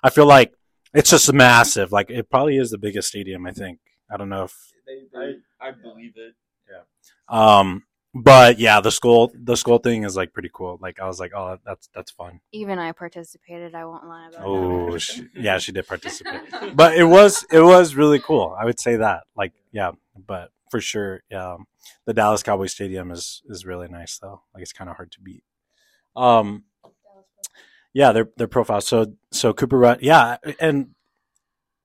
I 0.03 0.11
feel 0.11 0.27
like 0.27 0.53
it's 0.93 1.11
just 1.11 1.33
massive. 1.33 1.91
Like, 1.93 2.11
it 2.11 2.29
probably 2.31 2.59
is 2.59 2.71
the 2.71 2.79
biggest 2.79 3.09
stadium. 3.09 3.47
I 3.47 3.53
think. 3.53 3.79
I 4.11 4.17
don't 4.19 4.29
know 4.29 4.45
if. 4.45 4.55
I, 5.17 5.67
I 5.69 5.71
believe 5.71 6.13
it. 6.17 6.35
Yeah. 6.71 7.59
Um, 7.59 7.85
but 8.15 8.59
yeah, 8.61 8.81
the 8.81 8.91
Skol 8.91 9.31
the 9.35 9.55
Skol 9.55 9.83
thing 9.83 10.05
is 10.05 10.15
like 10.15 10.33
pretty 10.33 10.51
cool. 10.53 10.79
Like, 10.81 11.01
I 11.01 11.07
was 11.07 11.19
like, 11.19 11.33
oh, 11.35 11.59
that's 11.65 11.89
that's 11.95 12.11
fun. 12.13 12.41
Even 12.53 12.79
I 12.79 12.93
participated. 12.93 13.75
I 13.75 13.87
won't 13.87 14.07
lie 14.07 14.29
about 14.29 14.43
Oh, 14.47 14.93
that. 14.93 15.01
she, 15.01 15.27
yeah, 15.35 15.59
she 15.59 15.73
did 15.73 15.89
participate. 15.89 16.43
but 16.77 16.97
it 16.97 17.05
was 17.05 17.45
it 17.51 17.61
was 17.63 17.95
really 17.97 18.21
cool. 18.21 18.55
I 18.61 18.67
would 18.67 18.79
say 18.79 18.97
that. 18.97 19.23
Like, 19.35 19.53
yeah, 19.73 19.93
but 20.27 20.51
for 20.75 20.81
sure, 20.81 21.23
yeah, 21.31 21.57
the 22.05 22.13
Dallas 22.13 22.43
Cowboys 22.43 22.73
Stadium 22.73 23.13
is 23.13 23.43
is 23.49 23.65
really 23.65 23.87
nice 23.87 24.19
though. 24.19 24.43
Like, 24.53 24.63
it's 24.65 24.73
kind 24.73 24.91
of 24.91 24.97
hard 24.97 25.13
to 25.13 25.21
beat. 25.21 25.45
Um, 26.17 26.65
yeah, 27.93 28.11
their 28.11 28.29
their 28.37 28.49
profile. 28.49 28.81
So 28.81 29.15
so 29.31 29.53
Cooper 29.53 29.79
Rush, 29.79 29.99
yeah, 30.01 30.39
and 30.59 30.89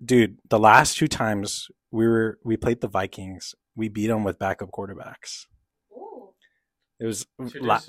dude, 0.04 0.40
the 0.50 0.58
last 0.58 0.98
two 0.98 1.08
times 1.08 1.70
we 1.92 2.08
were 2.08 2.40
we 2.44 2.58
played 2.58 2.82
the 2.82 2.88
Vikings, 2.88 3.54
we 3.76 3.90
beat 3.90 4.08
them 4.08 4.24
with 4.24 4.40
backup 4.40 4.72
quarterbacks. 4.72 5.46
Ooh. 5.96 6.30
It 7.00 7.06
was 7.06 7.28
la- 7.62 7.80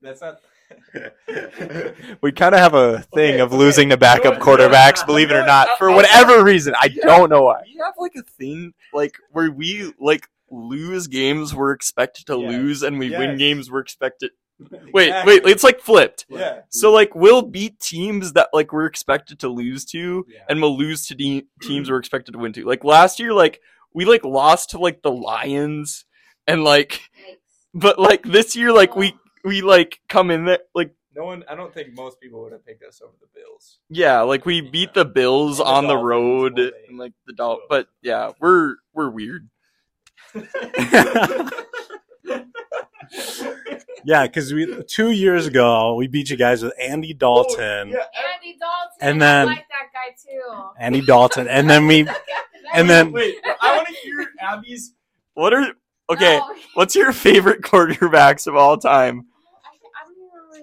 that's 0.00 0.22
not. 0.22 0.40
we 2.22 2.30
kind 2.32 2.54
of 2.54 2.60
have 2.60 2.74
a 2.74 3.00
thing 3.14 3.34
Okay, 3.34 3.40
of 3.40 3.48
okay. 3.52 3.56
losing 3.58 3.88
to 3.90 3.96
backup 3.96 4.24
You 4.24 4.30
know 4.40 4.44
what- 4.46 4.60
quarterbacks, 4.60 5.04
believe 5.04 5.30
it 5.30 5.34
or 5.34 5.46
not, 5.46 5.68
for 5.78 5.90
whatever 5.90 6.42
reason. 6.44 6.74
I 6.78 6.88
don't 6.88 7.30
know 7.30 7.42
why. 7.44 7.62
We 7.64 7.80
have 7.82 7.94
like 7.98 8.12
a 8.16 8.22
thing 8.22 8.72
like 8.92 9.16
where 9.32 9.50
we 9.50 9.92
like 9.98 10.28
lose 10.50 11.06
games 11.06 11.54
we're 11.54 11.72
expected 11.72 12.26
to 12.26 12.38
Yes. 12.40 12.52
lose, 12.52 12.82
and 12.82 12.98
we 12.98 13.10
win 13.10 13.36
games 13.38 13.70
we're 13.70 13.80
expected. 13.80 14.30
Wait, 14.92 15.08
Exactly. 15.08 15.40
wait, 15.40 15.46
it's 15.52 15.62
like 15.62 15.80
flipped. 15.80 16.26
Yeah. 16.28 16.62
So 16.70 16.90
like 16.90 17.14
we'll 17.14 17.42
beat 17.42 17.78
teams 17.78 18.32
that 18.32 18.48
like 18.52 18.72
we're 18.72 18.86
expected 18.86 19.38
to 19.40 19.48
lose 19.48 19.84
to, 19.86 20.26
Yeah. 20.28 20.40
and 20.48 20.60
we'll 20.60 20.76
lose 20.76 21.06
to 21.06 21.14
de- 21.14 21.46
teams 21.62 21.88
we're 21.90 21.98
expected 21.98 22.32
to 22.32 22.38
win 22.38 22.52
to. 22.54 22.64
Like 22.64 22.82
last 22.82 23.20
year, 23.20 23.32
like 23.32 23.60
we 23.94 24.04
like 24.04 24.24
lost 24.24 24.70
to 24.70 24.78
like 24.78 25.02
the 25.02 25.12
Lions, 25.12 26.04
and 26.48 26.64
like, 26.64 27.02
but 27.72 27.98
like 28.00 28.24
this 28.24 28.56
year, 28.56 28.72
like 28.72 28.96
we 28.96 29.12
oh. 29.14 29.18
we 29.44 29.60
like 29.62 30.00
come 30.08 30.30
in 30.32 30.44
there 30.46 30.58
like 30.74 30.92
No 31.14 31.24
one. 31.26 31.44
I 31.48 31.54
don't 31.54 31.72
think 31.72 31.94
most 31.94 32.20
people 32.20 32.42
would 32.42 32.52
have 32.52 32.66
picked 32.66 32.82
us 32.82 33.00
over 33.00 33.14
the 33.20 33.28
Bills. 33.40 33.78
yeah, 33.88 34.22
like 34.22 34.44
we 34.44 34.60
beat 34.60 34.92
the 34.92 35.04
Bills 35.04 35.60
And 35.60 35.68
the 35.68 35.70
on 35.72 35.84
the 35.86 35.94
Dolphins, 35.94 36.08
road 36.08 36.58
and 36.88 36.98
like 36.98 37.12
the 37.28 37.32
Dol- 37.32 37.60
but 37.68 37.86
yeah, 38.02 38.32
we're 38.40 38.74
we're 38.92 39.10
weird. 39.10 39.48
yeah, 44.04 44.26
because 44.26 44.52
we 44.52 44.82
two 44.84 45.10
years 45.10 45.46
ago 45.46 45.94
we 45.94 46.06
beat 46.06 46.30
you 46.30 46.36
guys 46.36 46.62
with 46.62 46.72
Andy 46.80 47.14
Dalton. 47.14 47.58
Oh, 47.60 47.84
yeah. 47.86 48.34
Andy 48.34 48.56
Dalton. 48.58 48.98
And 49.00 49.22
I 49.22 49.26
then- 49.26 49.46
like 49.46 49.66
that 49.68 49.92
guy 49.92 50.14
too. 50.22 50.70
Andy 50.78 51.00
Dalton, 51.00 51.48
and 51.48 51.68
then 51.68 51.86
we 51.86 52.08
and 52.74 52.88
then 52.88 53.12
Wait, 53.12 53.36
I 53.60 53.76
want 53.76 53.88
to 53.88 53.94
hear 53.94 54.26
Abby's. 54.40 54.94
What 55.34 55.54
are 55.54 55.72
okay? 56.10 56.38
No, 56.38 56.54
What's 56.74 56.94
your 56.96 57.12
favorite 57.12 57.60
quarterbacks 57.62 58.46
of 58.46 58.56
all 58.56 58.76
time? 58.76 59.26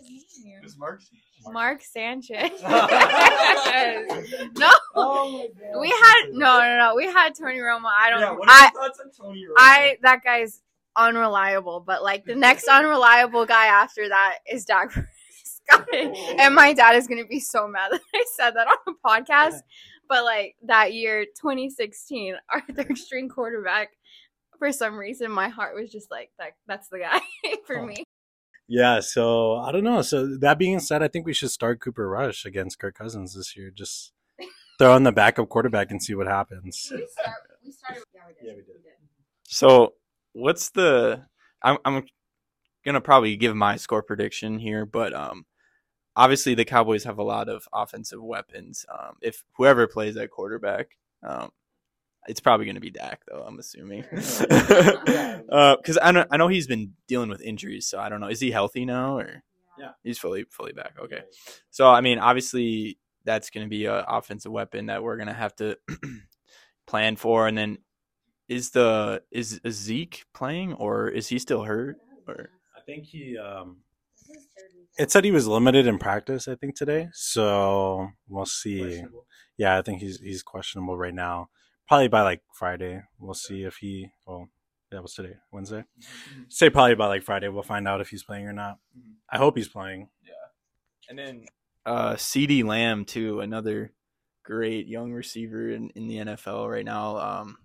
I, 0.07 0.11
I 0.11 0.11
don't 0.11 0.15
even 0.15 0.23
remember 0.23 0.27
his 0.29 0.43
name. 0.45 0.57
It 0.57 0.63
was 0.63 0.77
Mark. 0.77 1.01
Mark 1.47 1.81
Sanchez. 1.83 2.51
no, 4.57 4.71
Oh 4.95 5.47
we 5.79 5.89
had 5.89 6.23
no, 6.31 6.59
no, 6.59 6.77
no. 6.77 6.93
We 6.95 7.05
had 7.05 7.33
Tony 7.35 7.59
Romo. 7.59 7.85
I 7.85 8.09
don't. 8.09 8.19
Yeah, 8.21 8.31
what 8.31 8.47
are 8.47 8.51
I, 8.51 8.71
your 8.73 8.81
thoughts 8.83 8.99
on 8.99 9.11
Tony 9.11 9.41
Romo? 9.43 9.53
I 9.57 9.97
that 10.01 10.23
guy's 10.23 10.61
unreliable. 10.95 11.81
But 11.85 12.03
like 12.03 12.25
the 12.25 12.35
next 12.35 12.67
unreliable 12.67 13.45
guy 13.45 13.65
after 13.67 14.07
that 14.09 14.39
is 14.51 14.65
Dak 14.65 14.91
Prescott. 14.91 15.87
guy. 15.91 16.13
And 16.39 16.55
my 16.55 16.73
dad 16.73 16.95
is 16.95 17.07
gonna 17.07 17.25
be 17.25 17.39
so 17.39 17.67
mad 17.67 17.91
that 17.91 18.01
I 18.13 18.25
said 18.35 18.51
that 18.51 18.67
on 18.67 18.77
a 18.87 19.07
podcast. 19.07 19.59
But 20.07 20.23
like 20.23 20.55
that 20.65 20.93
year, 20.93 21.25
2016, 21.25 22.35
our 22.53 22.61
third 22.73 22.97
string 22.97 23.27
quarterback, 23.27 23.89
for 24.59 24.71
some 24.71 24.95
reason, 24.95 25.31
my 25.31 25.49
heart 25.49 25.75
was 25.75 25.91
just 25.91 26.11
like 26.11 26.31
that. 26.39 26.51
That's 26.67 26.87
the 26.89 26.99
guy 26.99 27.19
for 27.65 27.79
Oh. 27.79 27.85
me. 27.85 28.03
Yeah, 28.67 28.99
so 28.99 29.57
I 29.57 29.71
don't 29.71 29.83
know. 29.83 30.01
So 30.01 30.37
that 30.37 30.57
being 30.57 30.79
said, 30.79 31.03
I 31.03 31.07
think 31.07 31.25
we 31.25 31.33
should 31.33 31.51
start 31.51 31.79
Cooper 31.81 32.09
Rush 32.09 32.45
against 32.45 32.79
Kirk 32.79 32.95
Cousins 32.95 33.35
this 33.35 33.55
year. 33.55 33.69
Just 33.69 34.11
throw 34.79 34.95
in 34.95 35.03
the 35.03 35.11
backup 35.11 35.49
quarterback 35.49 35.91
and 35.91 36.01
see 36.01 36.15
what 36.15 36.27
happens. 36.27 36.91
We 36.91 37.07
start. 37.07 37.35
We 37.63 37.71
started. 37.71 38.03
Yeah, 38.13 38.21
we 38.25 38.47
did. 38.47 38.55
we 38.57 38.63
did. 38.63 38.93
So, 39.43 39.93
what's 40.33 40.69
the? 40.71 41.25
I'm 41.61 41.77
I'm 41.85 42.05
gonna 42.83 43.01
probably 43.01 43.35
give 43.37 43.55
my 43.55 43.75
score 43.75 44.01
prediction 44.01 44.59
here, 44.59 44.85
but 44.85 45.13
um, 45.13 45.45
obviously 46.15 46.55
the 46.55 46.65
Cowboys 46.65 47.03
have 47.03 47.17
a 47.17 47.23
lot 47.23 47.49
of 47.49 47.67
offensive 47.73 48.21
weapons. 48.21 48.85
Um, 48.91 49.15
if 49.21 49.43
whoever 49.57 49.87
plays 49.87 50.17
at 50.17 50.31
quarterback, 50.31 50.97
um, 51.23 51.51
it's 52.27 52.39
probably 52.39 52.65
gonna 52.65 52.79
be 52.79 52.91
Dak, 52.91 53.21
though. 53.27 53.43
I'm 53.45 53.59
assuming, 53.59 54.03
because 54.11 54.41
I 56.01 56.11
know 56.11 56.25
I 56.29 56.37
know 56.37 56.47
he's 56.47 56.67
been 56.67 56.93
dealing 57.07 57.29
with 57.29 57.41
injuries, 57.41 57.87
so 57.87 57.99
I 57.99 58.09
don't 58.09 58.21
know. 58.21 58.29
Is 58.29 58.39
he 58.39 58.51
healthy 58.51 58.85
now 58.85 59.17
or? 59.17 59.43
Yeah. 59.77 59.91
he's 60.03 60.17
fully 60.17 60.45
fully 60.49 60.71
back. 60.71 60.93
Okay, 61.01 61.21
so 61.69 61.87
I 61.87 62.01
mean, 62.01 62.17
obviously 62.19 62.97
that's 63.25 63.49
gonna 63.49 63.67
be 63.67 63.85
an 63.85 64.03
offensive 64.07 64.51
weapon 64.51 64.85
that 64.85 65.03
we're 65.03 65.17
gonna 65.17 65.33
have 65.33 65.55
to 65.57 65.77
plan 66.87 67.15
for, 67.15 67.47
and 67.47 67.57
then 67.57 67.79
is 68.47 68.71
the 68.71 69.23
is, 69.31 69.59
is 69.63 69.75
Zeke 69.75 70.25
playing 70.33 70.73
or 70.73 71.09
is 71.09 71.27
he 71.27 71.39
still 71.39 71.63
hurt? 71.63 71.97
Or 72.27 72.49
I 72.75 72.81
think 72.85 73.05
he. 73.05 73.37
Um, 73.37 73.77
it 74.97 75.11
said 75.11 75.25
he 75.25 75.31
was 75.31 75.47
limited 75.47 75.87
in 75.87 75.97
practice. 75.97 76.47
I 76.47 76.55
think 76.55 76.75
today, 76.75 77.09
so 77.13 78.09
we'll 78.29 78.45
see. 78.45 79.03
Yeah, 79.57 79.77
I 79.77 79.81
think 79.81 80.01
he's 80.01 80.19
he's 80.19 80.43
questionable 80.43 80.97
right 80.97 81.13
now. 81.13 81.49
Probably 81.87 82.07
by 82.07 82.21
like 82.21 82.41
Friday, 82.53 83.01
we'll 83.19 83.33
see 83.33 83.63
if 83.63 83.77
he. 83.77 84.09
Well, 84.25 84.49
that 84.91 85.01
was 85.01 85.13
today, 85.13 85.35
Wednesday. 85.51 85.83
Say 86.49 86.69
probably 86.69 86.95
by 86.95 87.07
like 87.07 87.23
Friday, 87.23 87.47
we'll 87.47 87.63
find 87.63 87.87
out 87.87 88.01
if 88.01 88.09
he's 88.09 88.23
playing 88.23 88.47
or 88.47 88.53
not. 88.53 88.77
I 89.29 89.37
hope 89.37 89.57
he's 89.57 89.67
playing. 89.67 90.09
Yeah, 90.23 91.09
and 91.09 91.19
then 91.19 91.45
uh, 91.85 92.13
CeeDee 92.13 92.63
Lamb 92.63 93.05
too, 93.05 93.39
another 93.39 93.91
great 94.43 94.87
young 94.87 95.11
receiver 95.11 95.69
in, 95.69 95.89
in 95.95 96.07
the 96.07 96.17
NFL 96.17 96.69
right 96.69 96.85
now. 96.85 97.17
Um, 97.17 97.57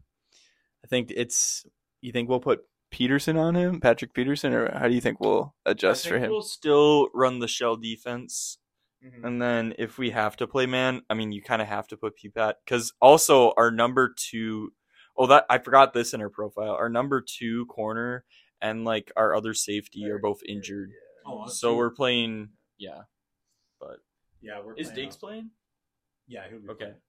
I 0.84 0.88
think 0.88 1.12
it's. 1.14 1.66
You 2.02 2.12
think 2.12 2.28
we'll 2.28 2.40
put 2.40 2.60
Peterson 2.90 3.36
on 3.36 3.54
him, 3.54 3.80
Patrick 3.80 4.12
Peterson, 4.12 4.52
or 4.52 4.70
how 4.76 4.88
do 4.88 4.94
you 4.94 5.00
think 5.00 5.20
we'll 5.20 5.54
adjust 5.64 6.06
I 6.06 6.10
for 6.10 6.18
him? 6.18 6.30
We'll 6.30 6.42
still 6.42 7.08
run 7.14 7.38
the 7.38 7.48
shell 7.48 7.76
defense, 7.76 8.58
Mhm. 9.04 9.24
and 9.24 9.40
then 9.42 9.74
if 9.78 9.96
we 9.98 10.10
have 10.10 10.36
to 10.36 10.46
play 10.46 10.66
man, 10.66 11.02
I 11.08 11.14
mean, 11.14 11.32
you 11.32 11.42
kind 11.42 11.62
of 11.62 11.68
have 11.68 11.88
to 11.88 11.96
put 11.96 12.14
Pupat 12.18 12.54
because 12.64 12.92
also 13.00 13.52
our 13.56 13.70
number 13.70 14.12
two 14.16 14.72
oh 15.16 15.26
that 15.26 15.46
I 15.48 15.58
forgot 15.58 15.92
this 15.94 16.12
in 16.14 16.20
our 16.20 16.28
profile. 16.28 16.72
Our 16.72 16.88
number 16.88 17.20
two 17.20 17.66
corner 17.66 18.24
and 18.60 18.84
like 18.84 19.10
our 19.16 19.34
other 19.34 19.54
safety 19.54 20.04
are 20.10 20.18
both 20.18 20.42
injured, 20.46 20.90
Oh, 21.26 21.46
so 21.46 21.74
we're 21.76 21.90
playing. 21.90 22.50
Yeah, 22.78 23.02
but 23.80 24.00
yeah. 24.42 24.60
We're 24.62 24.74
is 24.76 24.90
Diggs 24.90 25.14
up. 25.16 25.20
playing? 25.20 25.50
Yeah. 26.26 26.48
He'll 26.48 26.60
be 26.60 26.68
Okay. 26.68 26.84
playing. 26.84 27.00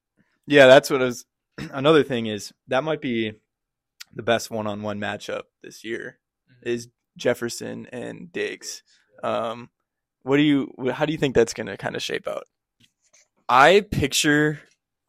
Yeah, 0.48 0.68
that's 0.68 0.90
what 0.90 1.02
I. 1.04 1.12
Another 1.74 2.04
thing 2.04 2.26
is 2.28 2.54
that 2.68 2.84
might 2.84 3.02
be 3.02 3.34
the 4.14 4.24
best 4.24 4.50
one-on-one 4.50 5.00
matchup 5.00 5.44
this 5.62 5.84
year 5.84 6.20
is 6.64 6.90
Jefferson 7.18 7.86
and 7.88 8.32
Diggs. 8.32 8.84
Um, 9.24 9.70
what 10.24 10.38
do 10.38 10.44
you? 10.44 10.74
How 10.94 11.06
do 11.06 11.12
you 11.12 11.18
think 11.18 11.36
that's 11.36 11.54
going 11.54 11.68
to 11.68 11.78
kind 11.78 11.96
of 11.96 12.02
shape 12.04 12.28
out? 12.28 12.44
I 13.50 13.82
picture 13.82 14.60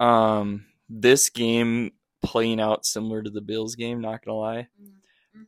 um 0.01 0.67
this 0.89 1.31
game 1.31 1.93
playing 2.23 2.61
out 2.61 2.85
similar 2.85 3.23
to 3.23 3.31
the 3.31 3.41
Bills 3.41 3.75
game. 3.77 4.01
Not 4.01 4.25
gonna 4.25 4.39
lie, 4.39 4.69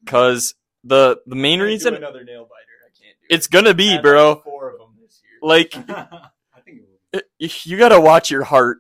because 0.05 0.55
the 0.85 1.19
the 1.27 1.37
main 1.37 1.61
reason 1.61 1.95
another 1.95 2.25
nail 2.25 2.43
biter. 2.45 2.51
I 2.85 2.91
can't 2.99 3.17
do 3.21 3.35
it's 3.35 3.47
gonna 3.47 3.75
be, 3.75 3.99
bro. 3.99 4.37
Four 4.45 4.71
of 4.71 4.79
them 4.79 4.95
this 5.03 5.21
year. 5.25 5.39
Like 5.43 5.75
I 5.91 6.61
think 6.65 6.83
it 7.13 7.27
it- 7.39 7.67
you 7.67 7.77
gotta 7.79 8.01
watch 8.01 8.31
your 8.31 8.45
heart. 8.45 8.79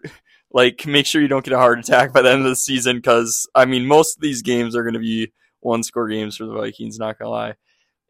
Like, 0.52 0.86
make 0.86 1.04
sure 1.04 1.20
you 1.20 1.26
don't 1.26 1.44
get 1.44 1.52
a 1.52 1.58
heart 1.58 1.80
attack 1.80 2.12
by 2.12 2.22
the 2.22 2.30
end 2.30 2.42
of 2.42 2.48
the 2.48 2.54
season, 2.54 2.98
because 2.98 3.48
I 3.56 3.64
mean, 3.64 3.86
most 3.86 4.16
of 4.16 4.22
these 4.22 4.40
games 4.40 4.76
are 4.76 4.84
gonna 4.84 5.00
be 5.00 5.32
one 5.58 5.82
score 5.82 6.06
games 6.08 6.36
for 6.36 6.44
the 6.46 6.52
Vikings. 6.54 6.96
Not 6.96 7.18
gonna 7.18 7.32
lie, 7.32 7.54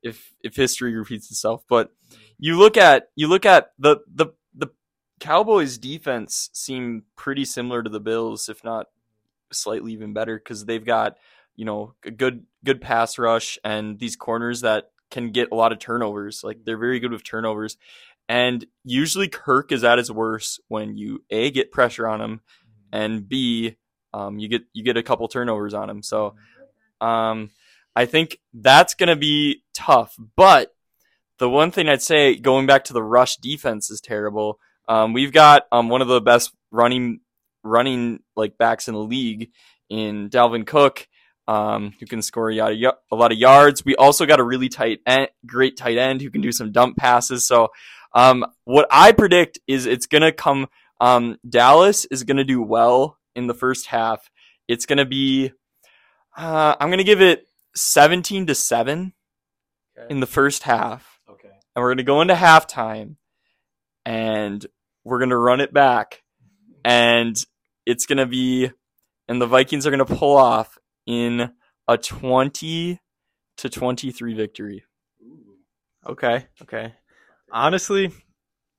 if 0.03 0.31
if 0.43 0.55
history 0.55 0.95
repeats 0.95 1.31
itself. 1.31 1.65
But 1.71 1.91
you 2.45 2.59
look 2.59 2.77
at 2.77 3.09
you 3.17 3.27
look 3.27 3.47
at 3.47 3.71
the 3.79 4.01
the 4.07 4.27
the 4.55 4.67
Cowboys 5.19 5.79
defense 5.79 6.51
seem 6.53 7.05
pretty 7.17 7.47
similar 7.47 7.83
to 7.83 7.89
the 7.89 8.01
Bills, 8.01 8.51
if 8.51 8.63
not 8.63 8.89
slightly 9.51 9.95
even 9.95 10.13
better, 10.13 10.37
because 10.37 10.67
they've 10.67 10.85
got 10.85 11.17
you 11.57 11.65
know 11.65 11.95
a 12.05 12.11
good 12.11 12.45
good 12.63 12.83
pass 12.83 13.19
rush 13.19 13.59
and 13.65 13.99
these 13.99 14.15
corners 14.15 14.61
that 14.61 14.91
can 15.11 15.31
get 15.31 15.53
a 15.53 15.55
lot 15.55 15.73
of 15.73 15.79
turnovers. 15.79 16.45
Like 16.45 16.67
they're 16.67 16.77
very 16.77 17.01
good 17.01 17.13
with 17.13 17.25
turnovers. 17.25 17.79
And 18.29 18.67
usually 18.85 19.29
Kirk 19.29 19.73
is 19.73 19.83
at 19.83 19.97
his 19.97 20.13
worst 20.13 20.61
when 20.69 20.99
you 20.99 21.25
a 21.31 21.51
get 21.51 21.73
pressure 21.73 22.07
on 22.07 22.21
him, 22.21 22.41
and 22.93 23.27
b 23.27 23.77
um, 24.13 24.39
you 24.39 24.49
get 24.49 24.65
you 24.75 24.85
get 24.85 24.99
a 24.99 25.03
couple 25.03 25.27
turnovers 25.29 25.73
on 25.73 25.89
him. 25.89 26.03
So 26.03 26.35
um, 27.01 27.53
I 27.97 28.05
think 28.05 28.39
that's 28.53 28.93
gonna 28.93 29.17
be 29.17 29.63
tough. 29.73 30.15
But 30.37 30.74
the 31.39 31.49
one 31.49 31.71
thing 31.71 31.89
I'd 31.89 32.03
say, 32.03 32.37
going 32.37 32.67
back 32.67 32.85
to 32.85 32.93
the 32.93 33.03
rush 33.03 33.37
defense, 33.37 33.91
is 33.91 34.01
terrible. 34.01 34.59
Um, 34.89 35.13
we've 35.13 35.33
got 35.33 35.65
um, 35.73 35.89
one 35.89 36.03
of 36.03 36.09
the 36.09 36.21
best 36.21 36.53
running 36.71 37.21
running 37.63 38.21
like 38.37 38.59
backs 38.59 38.89
in 38.89 38.95
the 38.95 39.01
league 39.01 39.51
in 39.89 40.29
Dalvin 40.29 40.67
Cook, 40.67 41.09
um, 41.49 41.95
who 41.99 42.07
can 42.07 42.21
score 42.21 42.51
a, 42.51 42.55
yada- 42.55 42.97
a 43.11 43.17
lot 43.17 43.33
of 43.33 43.39
yards. 43.39 43.85
We 43.85 43.97
also 43.97 44.27
got 44.27 44.39
a 44.41 44.45
really 44.45 44.69
tight 44.69 45.01
end, 45.07 45.29
great 45.47 45.77
tight 45.77 45.97
end 45.97 46.21
who 46.21 46.31
can 46.31 46.43
do 46.43 46.53
some 46.53 46.73
dump 46.73 46.97
passes. 46.97 47.47
So 47.47 47.69
um, 48.15 48.45
what 48.65 48.87
I 48.91 49.13
predict 49.13 49.59
is 49.67 49.87
it's 49.87 50.07
gonna 50.07 50.33
come. 50.33 50.69
Um, 51.01 51.39
Dallas 51.49 52.05
is 52.07 52.23
gonna 52.25 52.45
do 52.45 52.63
well 52.63 53.19
in 53.35 53.47
the 53.47 53.55
first 53.55 53.87
half. 53.87 54.31
It's 54.69 54.87
gonna 54.87 55.07
be. 55.07 55.53
Uh, 56.37 56.75
I'm 56.79 56.91
gonna 56.91 57.05
give 57.05 57.23
it 57.23 57.47
17 57.77 58.47
to 58.47 58.55
seven 58.55 59.15
in 60.11 60.21
the 60.21 60.27
first 60.27 60.65
half 60.65 61.14
Okay. 61.14 61.14
And 61.75 61.83
we're 61.83 61.91
going 61.91 61.99
to 61.99 62.05
go 62.05 62.21
into 62.21 62.35
halftime 62.35 63.17
and 64.05 64.67
we're 65.05 65.19
going 65.19 65.31
to 65.31 65.37
run 65.37 65.61
it 65.61 65.73
back 65.73 66.23
and 66.85 67.37
it's 67.87 68.07
going 68.07 68.19
to 68.19 68.27
be 68.27 68.71
and 69.29 69.41
the 69.41 69.47
Vikings 69.47 69.87
are 69.87 69.91
going 69.91 70.05
to 70.05 70.15
pull 70.17 70.37
off 70.37 70.79
in 71.07 71.53
a 71.89 71.97
20 71.97 73.01
to 73.57 73.69
23 73.69 74.35
victory. 74.35 74.85
Okay, 76.07 76.47
okay. 76.63 76.95
Honestly, 77.51 78.11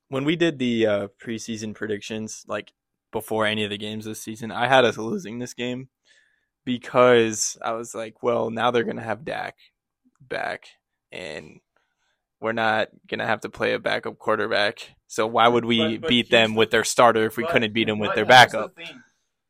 when 0.09 0.25
we 0.25 0.35
did 0.35 0.59
the 0.59 0.85
uh, 0.85 1.07
preseason 1.21 1.73
predictions, 1.73 2.45
like 2.47 2.71
before 3.11 3.45
any 3.45 3.63
of 3.63 3.69
the 3.69 3.77
games 3.77 4.05
this 4.05 4.21
season, 4.21 4.51
I 4.51 4.67
had 4.67 4.85
us 4.85 4.97
losing 4.97 5.39
this 5.39 5.53
game 5.53 5.89
because 6.65 7.57
I 7.61 7.71
was 7.71 7.95
like, 7.95 8.21
well, 8.21 8.51
now 8.51 8.69
they're 8.69 8.83
gonna 8.83 9.01
have 9.01 9.25
Dak 9.25 9.55
back, 10.21 10.65
and 11.11 11.59
we're 12.45 12.51
not 12.51 12.89
gonna 13.09 13.25
have 13.25 13.41
to 13.41 13.49
play 13.49 13.73
a 13.73 13.79
backup 13.79 14.19
quarterback. 14.19 14.93
So 15.07 15.25
why 15.25 15.47
would 15.47 15.65
we 15.65 15.97
But- 15.97 16.01
but 16.01 16.09
beat 16.09 16.29
them 16.29 16.53
the- 16.53 16.59
with 16.59 16.69
their 16.69 16.83
starter 16.83 17.25
if 17.25 17.37
we 17.37 17.43
but- 17.43 17.51
couldn't 17.51 17.73
beat 17.73 17.87
them 17.87 17.97
with 17.97 18.09
their 18.13 18.23
here's 18.25 18.51
the 18.51 18.57
backup? 18.59 18.77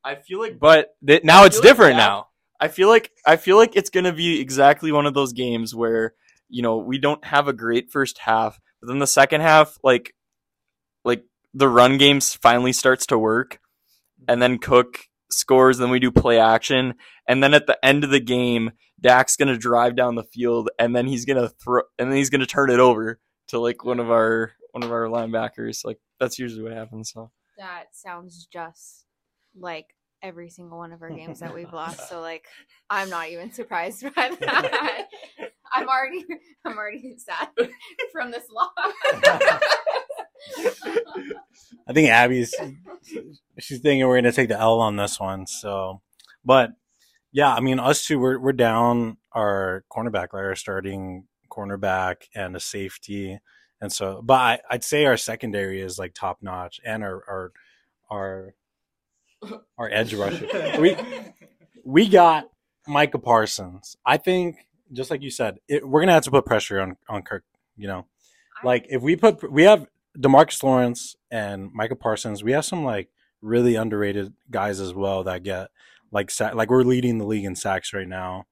I 0.03 0.15
feel 0.15 0.39
like 0.39 0.57
But 0.57 0.95
th- 1.05 1.23
now 1.25 1.43
I 1.43 1.47
it's 1.47 1.57
feel 1.57 1.63
like 1.63 1.69
different 1.71 1.97
now. 1.97 2.29
I 2.57 2.69
feel 2.69 2.87
like 2.87 3.11
I 3.25 3.35
feel 3.35 3.57
like 3.57 3.75
it's 3.75 3.89
gonna 3.89 4.13
be 4.13 4.39
exactly 4.39 4.93
one 4.93 5.05
of 5.05 5.13
those 5.13 5.33
games 5.33 5.75
where 5.75 6.13
you 6.47 6.61
know 6.61 6.77
we 6.77 6.97
don't 6.97 7.23
have 7.25 7.49
a 7.49 7.53
great 7.53 7.91
first 7.91 8.19
half, 8.19 8.59
but 8.79 8.87
then 8.87 8.99
the 8.99 9.07
second 9.07 9.41
half, 9.41 9.77
like 9.83 10.15
like 11.03 11.25
the 11.53 11.67
run 11.67 11.97
games 11.97 12.33
finally 12.33 12.71
starts 12.71 13.05
to 13.07 13.17
work, 13.19 13.59
and 14.27 14.41
then 14.41 14.57
Cook 14.57 15.09
scores, 15.35 15.77
then 15.77 15.89
we 15.89 15.99
do 15.99 16.11
play 16.11 16.39
action, 16.39 16.95
and 17.27 17.43
then 17.43 17.53
at 17.53 17.67
the 17.67 17.83
end 17.83 18.03
of 18.03 18.09
the 18.09 18.19
game, 18.19 18.71
Dak's 18.99 19.35
gonna 19.35 19.57
drive 19.57 19.95
down 19.95 20.15
the 20.15 20.23
field, 20.23 20.69
and 20.79 20.95
then 20.95 21.07
he's 21.07 21.25
gonna 21.25 21.49
throw, 21.49 21.83
and 21.99 22.09
then 22.09 22.17
he's 22.17 22.29
gonna 22.29 22.45
turn 22.45 22.69
it 22.69 22.79
over 22.79 23.19
to 23.49 23.59
like 23.59 23.83
one 23.83 23.99
of 23.99 24.09
our 24.09 24.53
one 24.71 24.83
of 24.83 24.91
our 24.91 25.05
linebackers. 25.05 25.85
Like 25.85 25.99
that's 26.19 26.39
usually 26.39 26.63
what 26.63 26.73
happens. 26.73 27.11
So 27.11 27.31
That 27.57 27.85
sounds 27.93 28.47
just 28.51 29.05
like 29.57 29.87
every 30.21 30.49
single 30.49 30.77
one 30.77 30.91
of 30.91 31.01
our 31.01 31.09
games 31.09 31.39
that 31.39 31.53
we've 31.53 31.71
lost. 31.71 32.09
So 32.09 32.19
like, 32.31 32.45
I'm 32.89 33.09
not 33.09 33.29
even 33.29 33.51
surprised 33.51 34.03
by 34.15 34.31
that. 34.39 35.07
I'm 35.73 35.87
already, 35.87 36.25
I'm 36.65 36.77
already 36.77 37.15
sad 37.17 37.49
from 38.11 38.31
this 38.31 38.45
loss. 38.49 38.71
I 41.87 41.93
think 41.93 42.09
Abby's 42.09 42.53
she's 43.59 43.79
thinking 43.79 44.07
we're 44.07 44.17
gonna 44.17 44.31
take 44.31 44.49
the 44.49 44.59
L 44.59 44.79
on 44.79 44.95
this 44.95 45.19
one. 45.19 45.47
So, 45.47 46.01
but 46.43 46.71
yeah, 47.31 47.53
I 47.53 47.59
mean, 47.59 47.79
us 47.79 48.05
two 48.05 48.19
we're 48.19 48.39
we're 48.39 48.53
down 48.53 49.17
our 49.31 49.83
cornerback, 49.91 50.33
like 50.33 50.33
our 50.33 50.55
starting 50.55 51.25
cornerback 51.49 52.27
and 52.33 52.55
a 52.55 52.59
safety, 52.59 53.39
And 53.81 53.91
so, 53.91 54.21
but 54.23 54.33
I, 54.35 54.59
I'd 54.69 54.83
say 54.83 55.05
our 55.05 55.17
secondary 55.17 55.81
is 55.81 55.99
like 55.99 56.13
top 56.13 56.39
notch, 56.41 56.79
and 56.85 57.03
our 57.03 57.23
our 57.27 57.51
our 58.09 58.55
our 59.77 59.89
edge 59.91 60.13
rusher. 60.13 60.47
We 60.79 60.95
we 61.83 62.07
got 62.07 62.49
Micah 62.87 63.19
Parsons. 63.19 63.97
I 64.05 64.17
think, 64.17 64.55
just 64.91 65.11
like 65.11 65.21
you 65.21 65.29
said, 65.29 65.59
it, 65.67 65.87
we're 65.87 66.01
gonna 66.01 66.13
have 66.13 66.23
to 66.23 66.31
put 66.31 66.45
pressure 66.45 66.79
on 66.81 66.97
on 67.09 67.21
Kirk. 67.21 67.43
You 67.77 67.87
know, 67.87 68.05
like 68.63 68.87
if 68.89 69.01
we 69.01 69.15
put 69.17 69.51
we 69.51 69.63
have 69.63 69.87
DeMarcus 70.17 70.61
Lawrence 70.63 71.15
and 71.31 71.71
Micah 71.73 71.95
Parsons, 71.95 72.43
we 72.43 72.53
have 72.53 72.65
some 72.65 72.83
like 72.83 73.09
really 73.41 73.75
underrated 73.75 74.33
guys 74.49 74.79
as 74.79 74.93
well 74.93 75.23
that 75.23 75.43
get 75.43 75.69
like 76.11 76.31
sa- 76.31 76.53
like 76.53 76.69
we're 76.69 76.83
leading 76.83 77.17
the 77.17 77.25
league 77.25 77.45
in 77.45 77.55
sacks 77.55 77.93
right 77.93 78.07
now, 78.07 78.45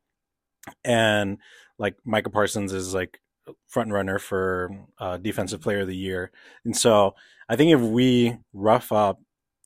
and 0.84 1.38
like 1.78 1.96
Micah 2.06 2.30
Parsons 2.30 2.74
is 2.74 2.94
like 2.94 3.20
front 3.68 3.92
runner 3.92 4.20
for 4.20 4.70
uh, 5.00 5.18
defensive 5.18 5.62
player 5.62 5.82
of 5.82 5.88
the 5.88 5.96
year, 5.96 6.32
and 6.66 6.76
so 6.76 7.16
I 7.50 7.56
think 7.56 7.72
if 7.72 7.82
we 7.82 8.38
rough 8.54 8.92
up 8.92 9.22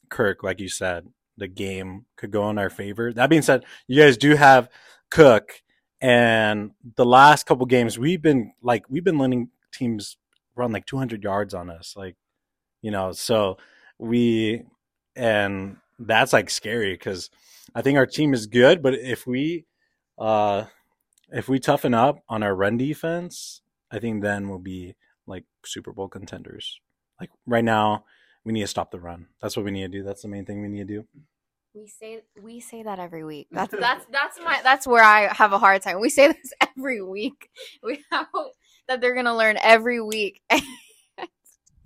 Kirk, 0.10 0.44
like 0.44 0.60
you 0.60 0.70
said, 0.70 1.08
the 1.38 1.48
game 1.48 2.06
could 2.16 2.32
go 2.32 2.50
in 2.50 2.58
our 2.58 2.70
favor. 2.70 3.14
That 3.14 3.30
being 3.30 3.42
said, 3.42 3.66
you 3.88 4.02
guys 4.02 4.18
do 4.18 4.36
have 4.36 4.70
Cook, 5.10 5.62
and 6.02 6.72
the 6.96 7.06
last 7.06 7.46
couple 7.46 7.66
games 7.66 7.98
we've 7.98 8.22
been 8.22 8.54
like 8.62 8.86
we've 8.90 9.04
been 9.04 9.18
letting 9.18 9.50
teams 9.72 10.18
run 10.58 10.72
like 10.72 10.86
200 10.86 11.24
yards 11.24 11.54
on 11.54 11.70
us, 11.70 11.94
like 11.96 12.16
you 12.82 12.92
know. 12.92 13.12
So 13.12 13.58
we 14.00 14.64
and 15.16 15.78
that's 16.00 16.34
like 16.34 16.50
scary 16.50 16.94
because 16.94 17.30
I 17.76 17.82
think 17.82 17.98
our 17.98 18.06
team 18.06 18.34
is 18.34 18.48
good, 18.48 18.82
but 18.82 18.94
if 18.94 19.28
we 19.28 19.66
uh 20.18 20.66
if 21.32 21.50
we 21.50 21.60
toughen 21.60 21.94
up 21.94 22.20
on 22.30 22.44
our 22.44 22.56
run 22.56 22.78
defense, 22.78 23.62
I 23.92 24.00
think 24.00 24.22
then 24.22 24.50
we'll 24.50 24.60
be 24.60 24.96
like 25.26 25.44
Super 25.66 25.92
Bowl 25.92 26.08
contenders. 26.08 26.80
Like 27.20 27.30
right 27.46 27.64
now, 27.64 28.06
we 28.46 28.54
need 28.54 28.62
to 28.62 28.68
stop 28.68 28.92
the 28.92 29.00
run. 29.00 29.28
That's 29.42 29.58
what 29.58 29.66
we 29.66 29.72
need 29.72 29.92
to 29.92 29.98
do. 30.00 30.04
That's 30.04 30.22
the 30.22 30.28
main 30.28 30.46
thing 30.46 30.62
we 30.62 30.70
need 30.70 30.88
to 30.88 30.94
do. 31.02 31.08
We 31.74 31.88
say 31.88 32.22
we 32.42 32.60
say 32.60 32.84
that 32.84 32.98
every 32.98 33.24
week. 33.24 33.48
That's 33.52 33.76
that's 33.80 34.06
that's 34.12 34.40
my 34.44 34.62
that's 34.64 34.88
where 34.88 35.04
I 35.04 35.32
have 35.32 35.54
a 35.54 35.60
hard 35.60 35.84
time. 35.84 36.00
We 36.00 36.10
say 36.10 36.30
this 36.30 36.54
every 36.78 37.04
week. 37.04 37.50
We 37.84 38.04
have 38.12 38.28
that 38.88 39.02
they're 39.02 39.16
gonna 39.16 39.36
learn 39.36 39.58
every 39.62 40.02
week. 40.02 40.42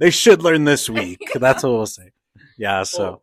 They 0.01 0.09
should 0.09 0.41
learn 0.41 0.63
this 0.63 0.89
week. 0.89 1.19
That's 1.35 1.61
what 1.61 1.73
we'll 1.73 1.85
say. 1.85 2.11
Yeah. 2.57 2.81
So 2.81 3.21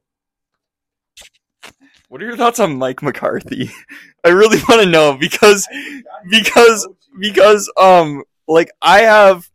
What 2.08 2.22
are 2.22 2.24
your 2.24 2.36
thoughts 2.36 2.60
on 2.60 2.78
Mike 2.78 3.02
McCarthy? 3.02 3.72
I 4.24 4.28
really 4.28 4.58
want 4.68 4.82
to 4.82 4.88
know 4.88 5.16
because 5.18 5.66
because 6.30 6.88
because 7.18 7.68
um 7.80 8.22
like 8.46 8.70
I 8.80 9.00
have 9.00 9.50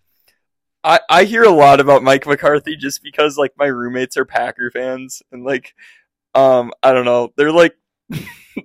I 0.83 0.99
I 1.09 1.23
hear 1.23 1.43
a 1.43 1.49
lot 1.49 1.79
about 1.79 2.03
Mike 2.03 2.27
McCarthy 2.27 2.75
just 2.75 3.01
because 3.01 3.38
like 3.38 3.53
my 3.57 3.67
roommates 3.67 4.17
are 4.17 4.25
Packer 4.25 4.69
fans 4.69 5.21
and 5.31 5.45
like 5.45 5.73
um 6.36 6.73
I 6.83 6.91
don't 6.91 7.05
know 7.05 7.31
they're 7.38 7.53
like 7.53 7.75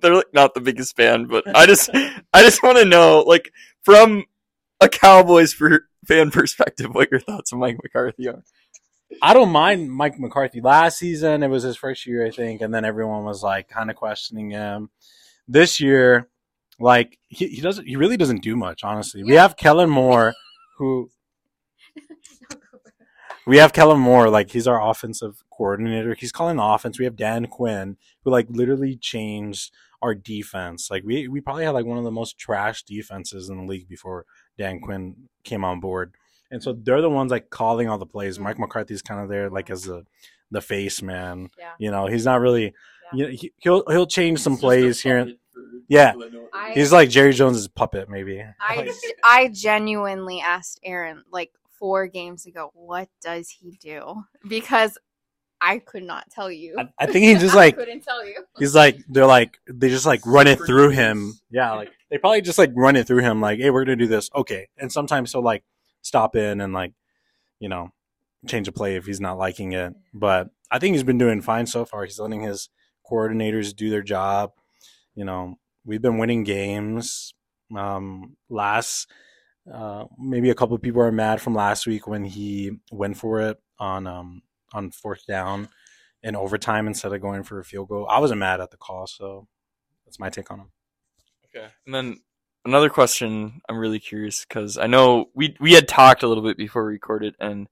they're 0.01 0.15
like 0.15 0.33
not 0.33 0.53
the 0.53 0.59
biggest 0.61 0.97
fan 0.97 1.27
but 1.27 1.45
I 1.55 1.65
just 1.65 1.89
I 1.93 2.41
just 2.41 2.61
want 2.61 2.77
to 2.77 2.83
know 2.83 3.21
like 3.21 3.53
from 3.83 4.25
a 4.81 4.89
Cowboys 4.89 5.53
per, 5.53 5.85
fan 6.05 6.31
perspective 6.31 6.93
what 6.93 7.11
your 7.11 7.19
thoughts 7.19 7.53
on 7.53 7.59
Mike 7.59 7.77
McCarthy 7.83 8.27
are. 8.27 8.43
I 9.21 9.33
don't 9.33 9.49
mind 9.49 9.91
Mike 9.91 10.19
McCarthy. 10.19 10.61
Last 10.61 10.99
season, 10.99 11.41
it 11.41 11.47
was 11.47 11.63
his 11.63 11.77
first 11.77 12.05
year, 12.05 12.25
I 12.25 12.31
think, 12.31 12.61
and 12.61 12.73
then 12.73 12.85
everyone 12.85 13.23
was 13.23 13.41
like 13.41 13.67
kind 13.67 13.89
of 13.89 13.95
questioning 13.95 14.51
him. 14.51 14.89
This 15.47 15.79
year, 15.79 16.29
like 16.79 17.17
he, 17.27 17.47
he 17.47 17.61
doesn't, 17.61 17.87
he 17.87 17.95
really 17.95 18.17
doesn't 18.17 18.43
do 18.43 18.55
much. 18.55 18.83
Honestly, 18.83 19.23
we 19.23 19.33
have 19.33 19.57
Kellen 19.57 19.89
Moore, 19.89 20.35
who 20.77 21.09
we 23.47 23.57
have 23.57 23.73
Kellen 23.73 23.99
Moore, 23.99 24.29
like 24.29 24.51
he's 24.51 24.67
our 24.67 24.89
offensive 24.89 25.43
coordinator. 25.51 26.15
He's 26.17 26.31
calling 26.31 26.57
the 26.57 26.63
offense. 26.63 26.99
We 26.99 27.05
have 27.05 27.15
Dan 27.15 27.47
Quinn, 27.47 27.97
who 28.23 28.29
like 28.29 28.47
literally 28.49 28.95
changed 28.95 29.73
our 30.01 30.15
defense. 30.15 30.89
Like 30.89 31.03
we 31.03 31.27
we 31.27 31.41
probably 31.41 31.65
had 31.65 31.71
like 31.73 31.85
one 31.85 31.97
of 31.97 32.03
the 32.03 32.11
most 32.11 32.37
trash 32.37 32.83
defenses 32.83 33.49
in 33.49 33.57
the 33.57 33.63
league 33.63 33.89
before 33.89 34.25
Dan 34.59 34.79
Quinn 34.79 35.15
came 35.43 35.63
on 35.65 35.79
board. 35.79 36.13
And 36.51 36.61
so 36.61 36.73
they're 36.73 37.01
the 37.01 37.09
ones 37.09 37.31
like 37.31 37.49
calling 37.49 37.89
all 37.89 37.97
the 37.97 38.05
plays. 38.05 38.35
Mm-hmm. 38.35 38.43
Mike 38.43 38.59
McCarthy's 38.59 39.01
kind 39.01 39.21
of 39.21 39.29
there 39.29 39.49
like 39.49 39.71
as 39.71 39.85
the 39.85 40.05
the 40.51 40.61
face 40.61 41.01
man. 41.01 41.49
Yeah. 41.57 41.71
You 41.79 41.89
know, 41.89 42.05
he's 42.05 42.25
not 42.25 42.41
really. 42.41 42.73
You 43.13 43.23
know, 43.25 43.29
he, 43.31 43.51
he'll 43.57 43.83
he'll 43.87 44.05
change 44.05 44.39
some 44.39 44.53
It's 44.53 44.61
just 44.61 44.63
a 44.63 44.67
plays 44.67 45.01
here. 45.01 45.17
and- 45.19 45.37
Yeah. 45.87 46.11
people 46.11 46.21
that 46.29 46.33
know- 46.33 46.47
I- 46.53 46.71
He's 46.73 46.91
like 46.91 47.09
Jerry 47.09 47.33
Jones's 47.33 47.67
puppet, 47.67 48.09
maybe. 48.09 48.43
I 48.61 48.75
Like, 48.75 48.91
I 49.23 49.47
genuinely 49.47 50.41
asked 50.41 50.79
Aaron 50.83 51.23
like 51.31 51.51
four 51.79 52.07
games 52.07 52.45
ago, 52.45 52.71
what 52.73 53.09
does 53.21 53.49
he 53.49 53.77
do? 53.81 54.25
Because 54.47 54.97
I 55.61 55.79
could 55.79 56.03
not 56.03 56.29
tell 56.29 56.51
you. 56.51 56.75
I, 56.77 56.89
I 56.99 57.05
think 57.05 57.25
he 57.25 57.35
just 57.35 57.53
I 57.55 57.57
like 57.57 57.75
couldn't 57.75 58.03
tell 58.03 58.25
you. 58.25 58.43
he's 58.57 58.75
like 58.75 58.97
they're 59.07 59.25
like 59.25 59.57
they 59.67 59.89
just 59.89 60.05
like 60.05 60.25
run 60.25 60.47
it 60.47 60.59
through 60.65 60.89
him. 60.89 61.39
Yeah, 61.49 61.73
like 61.73 61.91
they 62.09 62.17
probably 62.17 62.41
just 62.41 62.57
like 62.57 62.71
run 62.75 62.95
it 62.95 63.07
through 63.07 63.21
him. 63.21 63.41
Like, 63.41 63.59
hey, 63.59 63.69
we're 63.69 63.85
gonna 63.85 63.95
do 63.95 64.07
this. 64.07 64.29
Okay, 64.35 64.67
and 64.77 64.91
sometimes 64.91 65.31
he'll 65.31 65.43
like 65.43 65.63
stop 66.01 66.35
in 66.35 66.61
and 66.61 66.73
like 66.73 66.93
you 67.59 67.69
know 67.69 67.91
change 68.47 68.67
a 68.67 68.71
play 68.71 68.95
if 68.95 69.05
he's 69.05 69.19
not 69.21 69.37
liking 69.37 69.73
it. 69.73 69.93
But 70.13 70.49
I 70.71 70.79
think 70.79 70.93
he's 70.95 71.03
been 71.03 71.17
doing 71.17 71.41
fine 71.41 71.65
so 71.65 71.85
far. 71.85 72.05
He's 72.05 72.19
letting 72.19 72.41
his 72.41 72.69
coordinators 73.09 73.75
do 73.75 73.89
their 73.89 74.03
job. 74.03 74.51
You 75.15 75.25
know, 75.25 75.59
we've 75.85 76.01
been 76.01 76.17
winning 76.17 76.43
games. 76.43 77.33
Um, 77.75 78.37
last 78.49 79.07
uh, 79.71 80.05
maybe 80.17 80.49
a 80.49 80.55
couple 80.55 80.75
of 80.75 80.81
people 80.81 81.01
are 81.01 81.11
mad 81.11 81.41
from 81.41 81.53
last 81.53 81.85
week 81.85 82.07
when 82.07 82.23
he 82.23 82.71
went 82.91 83.17
for 83.17 83.41
it 83.41 83.57
on 83.77 84.07
um 84.07 84.41
on 84.73 84.91
fourth 84.91 85.25
down 85.27 85.69
in 86.23 86.35
overtime 86.35 86.87
instead 86.87 87.13
of 87.13 87.21
going 87.21 87.43
for 87.43 87.59
a 87.59 87.65
field 87.65 87.89
goal. 87.89 88.07
I 88.09 88.19
wasn't 88.19 88.39
mad 88.39 88.61
at 88.61 88.71
the 88.71 88.77
call, 88.77 89.07
so 89.07 89.47
that's 90.05 90.19
my 90.19 90.29
take 90.29 90.51
on 90.51 90.59
him. 90.59 90.71
Okay. 91.55 91.67
And 91.85 91.95
then 91.95 92.17
another 92.65 92.89
question 92.89 93.61
I'm 93.69 93.77
really 93.77 93.99
curious 93.99 94.45
because 94.45 94.77
I 94.77 94.87
know 94.87 95.25
we 95.33 95.55
we 95.59 95.73
had 95.73 95.87
talked 95.87 96.23
a 96.23 96.27
little 96.27 96.43
bit 96.43 96.57
before 96.57 96.85
we 96.85 96.93
recorded 96.93 97.35
and 97.39 97.67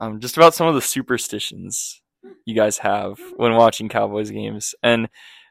um, 0.00 0.20
just 0.20 0.36
about 0.36 0.54
some 0.54 0.66
of 0.66 0.74
the 0.74 0.82
superstitions 0.82 2.02
you 2.44 2.54
guys 2.54 2.78
have 2.78 3.18
when 3.36 3.54
watching 3.54 3.88
Cowboys 3.88 4.30
games. 4.30 4.74
And 4.82 5.08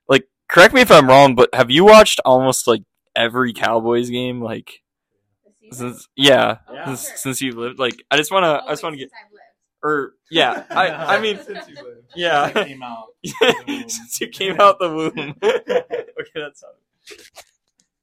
like, 0.07 0.27
correct 0.49 0.73
me 0.73 0.81
if 0.81 0.91
I'm 0.91 1.07
wrong, 1.07 1.35
but 1.35 1.53
have 1.53 1.71
you 1.71 1.85
watched 1.85 2.19
almost 2.25 2.67
like 2.67 2.83
every 3.15 3.53
Cowboys 3.53 4.09
game? 4.09 4.41
Like, 4.41 4.81
since 5.71 6.07
yeah, 6.15 6.57
Yeah. 6.71 6.85
Since, 6.85 7.21
since 7.21 7.41
you 7.41 7.53
lived, 7.53 7.79
like, 7.79 7.95
I 8.11 8.17
just 8.17 8.31
wanna 8.31 8.61
I 8.65 8.71
just 8.71 8.83
wanna 8.83 8.97
get 8.97 9.09
or 9.85 10.13
yeah, 10.31 10.63
I 10.71 10.89
I 11.17 11.21
mean 11.21 11.39
yeah. 12.15 12.51
came 12.51 12.83
out. 12.83 13.07
Since 13.87 14.21
you 14.21 14.27
came 14.29 14.59
out 14.59 14.79
the 14.81 14.89
womb. 14.89 15.35
okay, 15.43 16.31
that's 16.35 16.63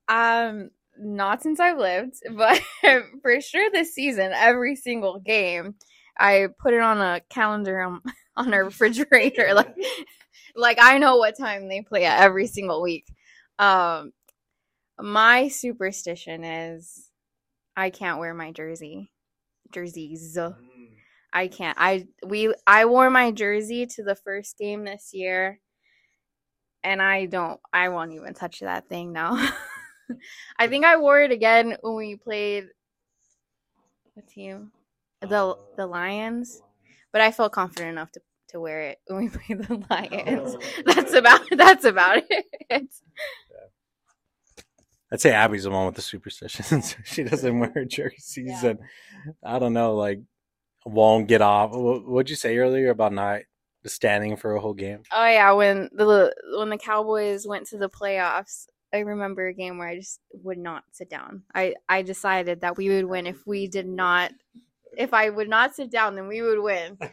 Um, 0.09 0.71
not 0.99 1.43
since 1.43 1.61
I've 1.61 1.79
lived, 1.79 2.17
but 2.33 2.61
for 3.23 3.41
sure 3.41 3.71
this 3.73 3.95
season, 3.95 4.33
every 4.35 4.77
single 4.77 5.19
game, 5.21 5.75
I 6.19 6.49
put 6.61 6.75
it 6.75 6.81
on 6.81 7.01
a 7.01 7.21
calendar 7.31 7.81
on, 7.81 8.01
on 8.37 8.55
our 8.55 8.65
refrigerator. 8.65 9.55
like, 9.55 9.75
like 10.55 10.79
I 10.81 10.99
know 10.99 11.17
what 11.17 11.37
time 11.39 11.69
they 11.69 11.83
play 11.83 12.05
at 12.05 12.21
every 12.23 12.47
single 12.47 12.83
week. 12.83 13.07
Um, 13.59 14.13
my 15.01 15.49
superstition 15.49 16.45
is 16.45 17.11
I 17.77 17.91
can't 17.91 18.19
wear 18.21 18.35
my 18.35 18.53
jersey, 18.53 19.11
jerseys. 19.73 20.39
I 21.33 21.49
can't. 21.49 21.77
I 21.81 22.07
we 22.27 22.55
I 22.67 22.85
wore 22.85 23.11
my 23.11 23.31
jersey 23.31 23.87
to 23.87 24.03
the 24.05 24.15
first 24.15 24.59
game 24.59 24.85
this 24.85 25.11
year, 25.15 25.61
and 26.85 27.01
I 27.01 27.27
don't. 27.27 27.61
I 27.73 27.89
won't 27.89 28.13
even 28.13 28.35
touch 28.35 28.61
that 28.61 28.89
thing 28.89 29.13
now. 29.13 29.49
I 30.59 30.69
think 30.69 30.85
I 30.85 30.97
wore 30.99 31.23
it 31.23 31.31
again 31.33 31.77
when 31.81 31.97
we 31.97 32.17
played. 32.17 32.67
What 34.15 34.29
team? 34.29 34.73
The 35.23 35.57
the 35.77 35.87
Lions, 35.87 36.61
but 37.13 37.21
I 37.23 37.31
felt 37.31 37.53
confident 37.53 37.91
enough 37.91 38.13
to 38.13 38.21
to 38.49 38.61
wear 38.61 38.83
it 38.83 38.99
when 39.07 39.19
we 39.21 39.29
played 39.57 39.67
the 39.67 39.83
Lions. 39.89 40.57
Oh. 40.57 40.83
That's 40.95 41.15
about 41.15 41.41
that's 41.53 41.85
about 41.85 42.23
it. 42.29 42.91
I'd 45.11 45.21
say 45.21 45.31
Abby's 45.33 45.65
the 45.65 45.71
one 45.71 45.87
with 45.87 45.95
the 45.95 46.03
superstitions. 46.03 46.97
she 47.05 47.23
doesn't 47.23 47.59
wear 47.59 47.85
jerseys, 47.85 48.63
Yeah. 48.63 48.71
and 48.71 48.79
I 49.45 49.59
don't 49.59 49.75
know, 49.75 49.95
like 49.95 50.21
won't 50.85 51.29
get 51.29 51.43
off. 51.43 51.73
What 51.73 52.07
would 52.07 52.31
you 52.31 52.37
say 52.37 52.57
earlier 52.59 52.91
about 52.91 53.13
not 53.13 53.43
standing 53.87 54.37
for 54.37 54.55
a 54.55 54.61
whole 54.61 54.75
game? 54.75 55.03
Oh 55.13 55.27
yeah, 55.27 55.53
when 55.53 55.91
the 55.93 56.35
when 56.57 56.71
the 56.71 56.79
Cowboys 56.79 57.47
went 57.47 57.67
to 57.69 57.79
the 57.79 57.89
playoffs, 57.89 58.67
I 58.93 58.99
remember 58.99 59.47
a 59.47 59.55
game 59.55 59.79
where 59.79 59.89
I 59.89 59.97
just 59.97 60.21
would 60.33 60.59
not 60.59 60.85
sit 60.93 61.09
down. 61.09 61.45
I 61.55 61.75
I 61.89 62.03
decided 62.03 62.61
that 62.61 62.77
we 62.77 62.89
would 62.89 63.07
win 63.07 63.27
if 63.27 63.47
we 63.47 63.69
did 63.69 63.87
not 63.87 64.33
if 64.97 65.15
I 65.15 65.31
would 65.31 65.49
not 65.49 65.75
sit 65.75 65.91
down, 65.91 66.15
then 66.17 66.29
we 66.29 66.43
would 66.43 66.61
win. 66.61 66.99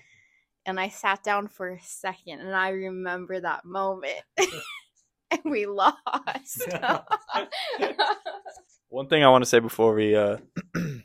And 0.65 0.79
I 0.79 0.89
sat 0.89 1.23
down 1.23 1.47
for 1.47 1.69
a 1.69 1.79
second 1.81 2.41
and 2.41 2.53
I 2.53 2.69
remember 2.69 3.39
that 3.39 3.65
moment. 3.65 4.21
and 5.31 5.41
we 5.45 5.65
lost. 5.65 5.97
One 8.89 9.07
thing 9.07 9.23
I 9.23 9.29
want 9.29 9.43
to 9.43 9.49
say 9.49 9.59
before 9.59 9.95
we 9.95 10.15
uh 10.15 10.37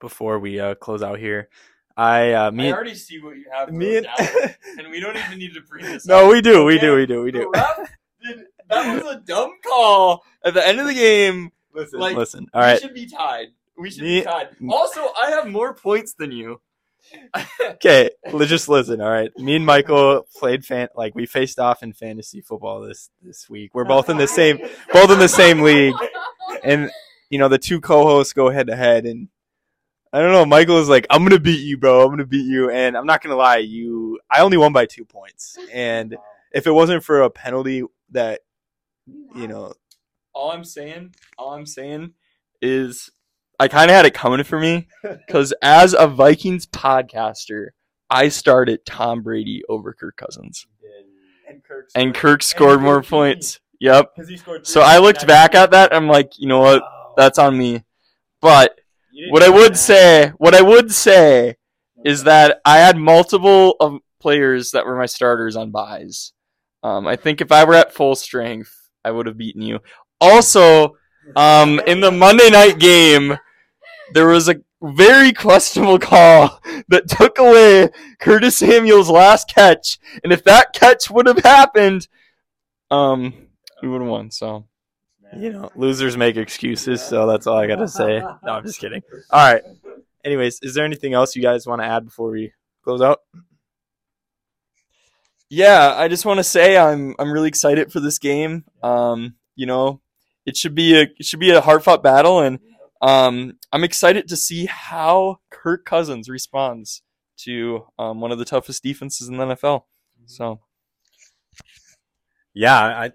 before 0.00 0.38
we 0.38 0.60
uh, 0.60 0.74
close 0.76 1.02
out 1.02 1.18
here. 1.18 1.48
I 1.96 2.32
uh, 2.32 2.50
me 2.50 2.68
I 2.68 2.72
already 2.72 2.94
see 2.94 3.20
what 3.20 3.36
you 3.36 3.46
have. 3.50 3.72
me 3.72 3.96
and 3.96 4.06
and 4.78 4.90
we 4.90 5.00
don't 5.00 5.16
even 5.16 5.38
need 5.38 5.54
to 5.54 5.62
bring 5.62 5.84
this. 5.84 6.06
no, 6.06 6.24
up. 6.26 6.30
we 6.30 6.40
do, 6.42 6.64
we 6.64 6.74
Okay? 6.76 6.86
do, 6.86 6.94
we 6.96 7.06
do, 7.06 7.22
we 7.22 7.30
do. 7.32 7.50
ref 7.54 7.76
did- 8.22 8.44
that 8.68 9.02
was 9.02 9.14
a 9.14 9.20
dumb 9.20 9.52
call 9.64 10.24
at 10.44 10.52
the 10.54 10.66
end 10.66 10.80
of 10.80 10.86
the 10.86 10.94
game. 10.94 11.52
Listen, 11.72 12.00
Like, 12.00 12.16
listen. 12.16 12.46
All 12.52 12.60
right, 12.60 12.74
we 12.74 12.80
should 12.80 12.94
be 12.94 13.06
tied. 13.06 13.46
We 13.78 13.90
should 13.90 14.02
Me- 14.02 14.20
be 14.20 14.24
tied. 14.24 14.48
Also, 14.68 15.00
I 15.22 15.30
have 15.30 15.46
more 15.46 15.72
points 15.74 16.14
than 16.14 16.32
you. 16.32 16.60
okay. 17.60 18.10
Let's 18.32 18.50
just 18.50 18.68
listen. 18.68 19.00
All 19.00 19.08
right, 19.10 19.30
me 19.38 19.56
and 19.56 19.64
Michael 19.64 20.26
played 20.36 20.64
fan 20.64 20.88
like 20.96 21.14
we 21.14 21.24
faced 21.26 21.58
off 21.58 21.82
in 21.82 21.92
fantasy 21.92 22.40
football 22.40 22.80
this 22.80 23.10
this 23.22 23.48
week. 23.48 23.70
We're 23.74 23.84
both 23.84 24.10
in 24.10 24.16
the 24.18 24.26
same 24.26 24.58
both 24.92 25.10
in 25.10 25.18
the 25.18 25.28
same 25.28 25.60
league, 25.60 25.94
and 26.64 26.90
you 27.30 27.38
know 27.38 27.48
the 27.48 27.58
two 27.58 27.80
co-hosts 27.80 28.32
go 28.32 28.50
head 28.50 28.66
to 28.66 28.76
head, 28.76 29.06
and 29.06 29.28
I 30.12 30.20
don't 30.20 30.32
know. 30.32 30.46
Michael 30.46 30.78
is 30.78 30.88
like, 30.88 31.06
"I'm 31.10 31.24
gonna 31.24 31.40
beat 31.40 31.60
you, 31.60 31.76
bro. 31.78 32.02
I'm 32.02 32.10
gonna 32.10 32.24
beat 32.24 32.46
you," 32.46 32.70
and 32.70 32.96
I'm 32.96 33.06
not 33.06 33.22
gonna 33.22 33.36
lie, 33.36 33.58
you. 33.58 34.18
I 34.30 34.40
only 34.40 34.56
won 34.56 34.72
by 34.72 34.86
two 34.86 35.04
points, 35.04 35.58
and 35.72 36.16
if 36.52 36.66
it 36.66 36.70
wasn't 36.72 37.04
for 37.04 37.22
a 37.22 37.30
penalty 37.30 37.82
that 38.10 38.40
you 39.34 39.48
know 39.48 39.74
all 40.32 40.50
I'm 40.52 40.64
saying, 40.64 41.14
all 41.38 41.52
I'm 41.54 41.66
saying 41.66 42.12
is 42.62 43.10
I 43.58 43.68
kind 43.68 43.90
of 43.90 43.96
had 43.96 44.06
it 44.06 44.14
coming 44.14 44.42
for 44.44 44.58
me 44.60 44.88
because 45.02 45.52
as 45.62 45.94
a 45.94 46.06
Vikings 46.06 46.66
podcaster, 46.66 47.68
I 48.10 48.28
started 48.28 48.84
Tom 48.86 49.22
Brady 49.22 49.62
over 49.68 49.92
Kirk 49.92 50.16
Cousins, 50.16 50.66
And 51.48 51.64
Kirk. 51.64 51.88
and 51.94 52.14
Kirk 52.14 52.42
scored 52.42 52.80
more 52.80 53.02
points. 53.02 53.60
Yep. 53.80 54.14
Because 54.14 54.28
he 54.28 54.36
scored. 54.36 54.66
So 54.66 54.80
I 54.80 54.98
looked 54.98 55.26
back 55.26 55.54
at 55.54 55.70
that. 55.72 55.94
I'm 55.94 56.06
like, 56.08 56.38
you 56.38 56.48
know 56.48 56.60
what? 56.60 56.82
That's 57.16 57.38
on 57.38 57.56
me. 57.58 57.84
But 58.40 58.78
what 59.30 59.42
I 59.42 59.48
would 59.48 59.76
say, 59.76 60.32
what 60.38 60.54
I 60.54 60.62
would 60.62 60.92
say 60.92 61.56
is 62.04 62.24
that 62.24 62.60
I 62.64 62.78
had 62.78 62.96
multiple 62.96 63.76
of 63.80 63.98
players 64.20 64.70
that 64.72 64.86
were 64.86 64.96
my 64.96 65.06
starters 65.06 65.56
on 65.56 65.70
byes. 65.70 66.32
Um, 66.82 67.06
I 67.06 67.16
think 67.16 67.40
if 67.40 67.50
I 67.50 67.64
were 67.64 67.74
at 67.74 67.92
full 67.92 68.14
strength, 68.14 68.72
I 69.04 69.10
would 69.10 69.26
have 69.26 69.36
beaten 69.36 69.62
you. 69.62 69.80
Also, 70.20 70.96
um, 71.34 71.80
in 71.86 72.00
the 72.00 72.12
Monday 72.12 72.50
night 72.50 72.78
game, 72.78 73.36
there 74.12 74.28
was 74.28 74.48
a 74.48 74.56
very 74.82 75.32
questionable 75.32 75.98
call 75.98 76.60
that 76.88 77.08
took 77.08 77.38
away 77.38 77.90
Curtis 78.20 78.58
Samuel's 78.58 79.10
last 79.10 79.48
catch, 79.52 79.98
and 80.22 80.32
if 80.32 80.44
that 80.44 80.72
catch 80.72 81.10
would 81.10 81.26
have 81.26 81.38
happened, 81.38 82.08
um, 82.90 83.48
we 83.82 83.88
would 83.88 84.00
have 84.00 84.10
won. 84.10 84.30
So 84.30 84.66
you 85.36 85.52
know, 85.52 85.70
losers 85.74 86.16
make 86.16 86.36
excuses, 86.36 87.02
so 87.02 87.26
that's 87.26 87.46
all 87.46 87.56
I 87.56 87.66
gotta 87.66 87.88
say. 87.88 88.20
No, 88.44 88.52
I'm 88.52 88.64
just 88.64 88.80
kidding. 88.80 89.02
All 89.30 89.52
right. 89.52 89.62
Anyways, 90.24 90.60
is 90.62 90.74
there 90.74 90.84
anything 90.84 91.14
else 91.14 91.36
you 91.36 91.42
guys 91.42 91.66
want 91.66 91.80
to 91.82 91.86
add 91.86 92.04
before 92.04 92.30
we 92.30 92.52
close 92.82 93.00
out? 93.00 93.20
yeah, 95.48 95.94
I 95.96 96.08
just 96.08 96.24
want 96.24 96.38
to 96.38 96.44
say 96.44 96.76
I'm 96.76 97.14
I'm 97.18 97.32
really 97.32 97.48
excited 97.48 97.92
for 97.92 98.00
this 98.00 98.18
game. 98.18 98.64
Um, 98.82 99.36
you 99.54 99.66
know, 99.66 100.00
it 100.44 100.56
should 100.56 100.74
be 100.74 100.96
a 100.96 101.02
it 101.02 101.24
should 101.24 101.40
be 101.40 101.50
a 101.50 101.60
hard 101.60 101.84
fought 101.84 102.02
battle, 102.02 102.40
and 102.40 102.58
um, 103.00 103.58
I'm 103.72 103.84
excited 103.84 104.28
to 104.28 104.36
see 104.36 104.66
how 104.66 105.38
Kirk 105.50 105.84
Cousins 105.84 106.28
responds 106.28 107.02
to 107.38 107.86
um, 107.98 108.20
one 108.20 108.32
of 108.32 108.38
the 108.38 108.44
toughest 108.44 108.82
defenses 108.82 109.28
in 109.28 109.36
the 109.36 109.44
NFL. 109.44 109.82
So 110.26 110.60
yeah, 112.52 112.76
I 112.76 113.12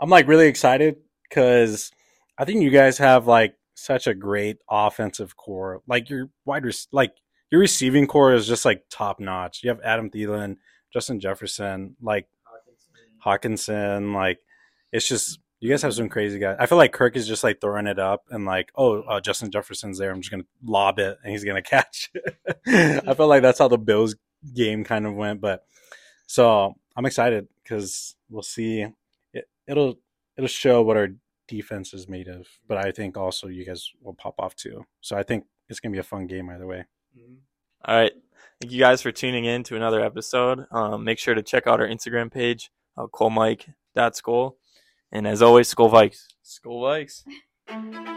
I'm 0.00 0.10
like 0.10 0.26
really 0.26 0.48
excited 0.48 0.96
because 1.34 1.90
I 2.38 2.44
think 2.44 2.62
you 2.62 2.70
guys 2.70 2.98
have 2.98 3.26
like 3.26 3.56
such 3.74 4.06
a 4.06 4.14
great 4.14 4.58
offensive 4.70 5.36
core. 5.36 5.82
Like 5.86 6.08
your 6.08 6.30
wide 6.44 6.64
rec- 6.64 6.74
like 6.92 7.14
your 7.50 7.60
receiving 7.60 8.06
core 8.06 8.34
is 8.34 8.46
just 8.46 8.64
like 8.64 8.84
top 8.90 9.18
notch. 9.18 9.62
You 9.62 9.70
have 9.70 9.80
Adam 9.84 10.10
Thielen, 10.10 10.56
Justin 10.92 11.18
Jefferson, 11.18 11.96
like 12.00 12.28
Hockenson. 13.24 14.14
Like 14.14 14.38
it's 14.92 15.08
just 15.08 15.40
you 15.60 15.70
guys 15.70 15.82
have 15.82 15.94
some 15.94 16.08
crazy 16.08 16.38
guys. 16.38 16.56
I 16.60 16.66
feel 16.66 16.78
like 16.78 16.92
Kirk 16.92 17.16
is 17.16 17.26
just 17.26 17.42
like 17.42 17.60
throwing 17.60 17.86
it 17.86 17.98
up 17.98 18.24
and 18.30 18.44
like, 18.44 18.70
oh, 18.76 19.02
uh, 19.02 19.20
Justin 19.20 19.50
Jefferson's 19.50 19.98
there. 19.98 20.12
I'm 20.12 20.20
just 20.20 20.30
gonna 20.30 20.44
lob 20.64 20.98
it 20.98 21.18
and 21.22 21.32
he's 21.32 21.44
gonna 21.44 21.62
catch. 21.62 22.10
I 22.66 23.14
feel 23.14 23.26
like 23.26 23.42
that's 23.42 23.58
how 23.58 23.68
the 23.68 23.78
Bills 23.78 24.14
game 24.54 24.84
kind 24.84 25.06
of 25.06 25.14
went. 25.14 25.40
But 25.40 25.64
so 26.26 26.74
I'm 26.96 27.06
excited 27.06 27.48
because 27.62 28.14
we'll 28.30 28.42
see. 28.42 28.86
It, 29.32 29.48
it'll 29.66 29.98
it'll 30.36 30.48
show 30.48 30.82
what 30.82 30.96
our 30.96 31.08
defense 31.48 31.94
is 31.94 32.08
made 32.08 32.28
of. 32.28 32.46
But 32.66 32.78
I 32.78 32.92
think 32.92 33.16
also 33.16 33.48
you 33.48 33.64
guys 33.64 33.90
will 34.00 34.14
pop 34.14 34.34
off 34.38 34.54
too. 34.54 34.84
So 35.00 35.16
I 35.16 35.22
think 35.22 35.44
it's 35.68 35.80
gonna 35.80 35.92
be 35.92 35.98
a 35.98 36.04
fun 36.04 36.26
game 36.26 36.50
either 36.50 36.66
way. 36.66 36.84
All 37.84 37.96
right. 37.96 38.12
Thank 38.60 38.72
you 38.72 38.78
guys 38.78 39.02
for 39.02 39.12
tuning 39.12 39.44
in 39.44 39.62
to 39.64 39.76
another 39.76 40.00
episode. 40.00 40.66
Um, 40.70 41.04
make 41.04 41.18
sure 41.18 41.34
to 41.34 41.42
check 41.42 41.66
out 41.66 41.80
our 41.80 41.88
Instagram 41.88 42.32
page, 42.32 42.70
uh, 42.96 43.06
Cole 43.08 43.30
Mike. 43.30 43.66
That's 43.94 44.22
And 45.12 45.26
as 45.26 45.42
always, 45.42 45.72
Skol 45.72 45.90
Vikes. 45.90 46.26
Skol 46.44 46.82
Vikes. 47.68 48.10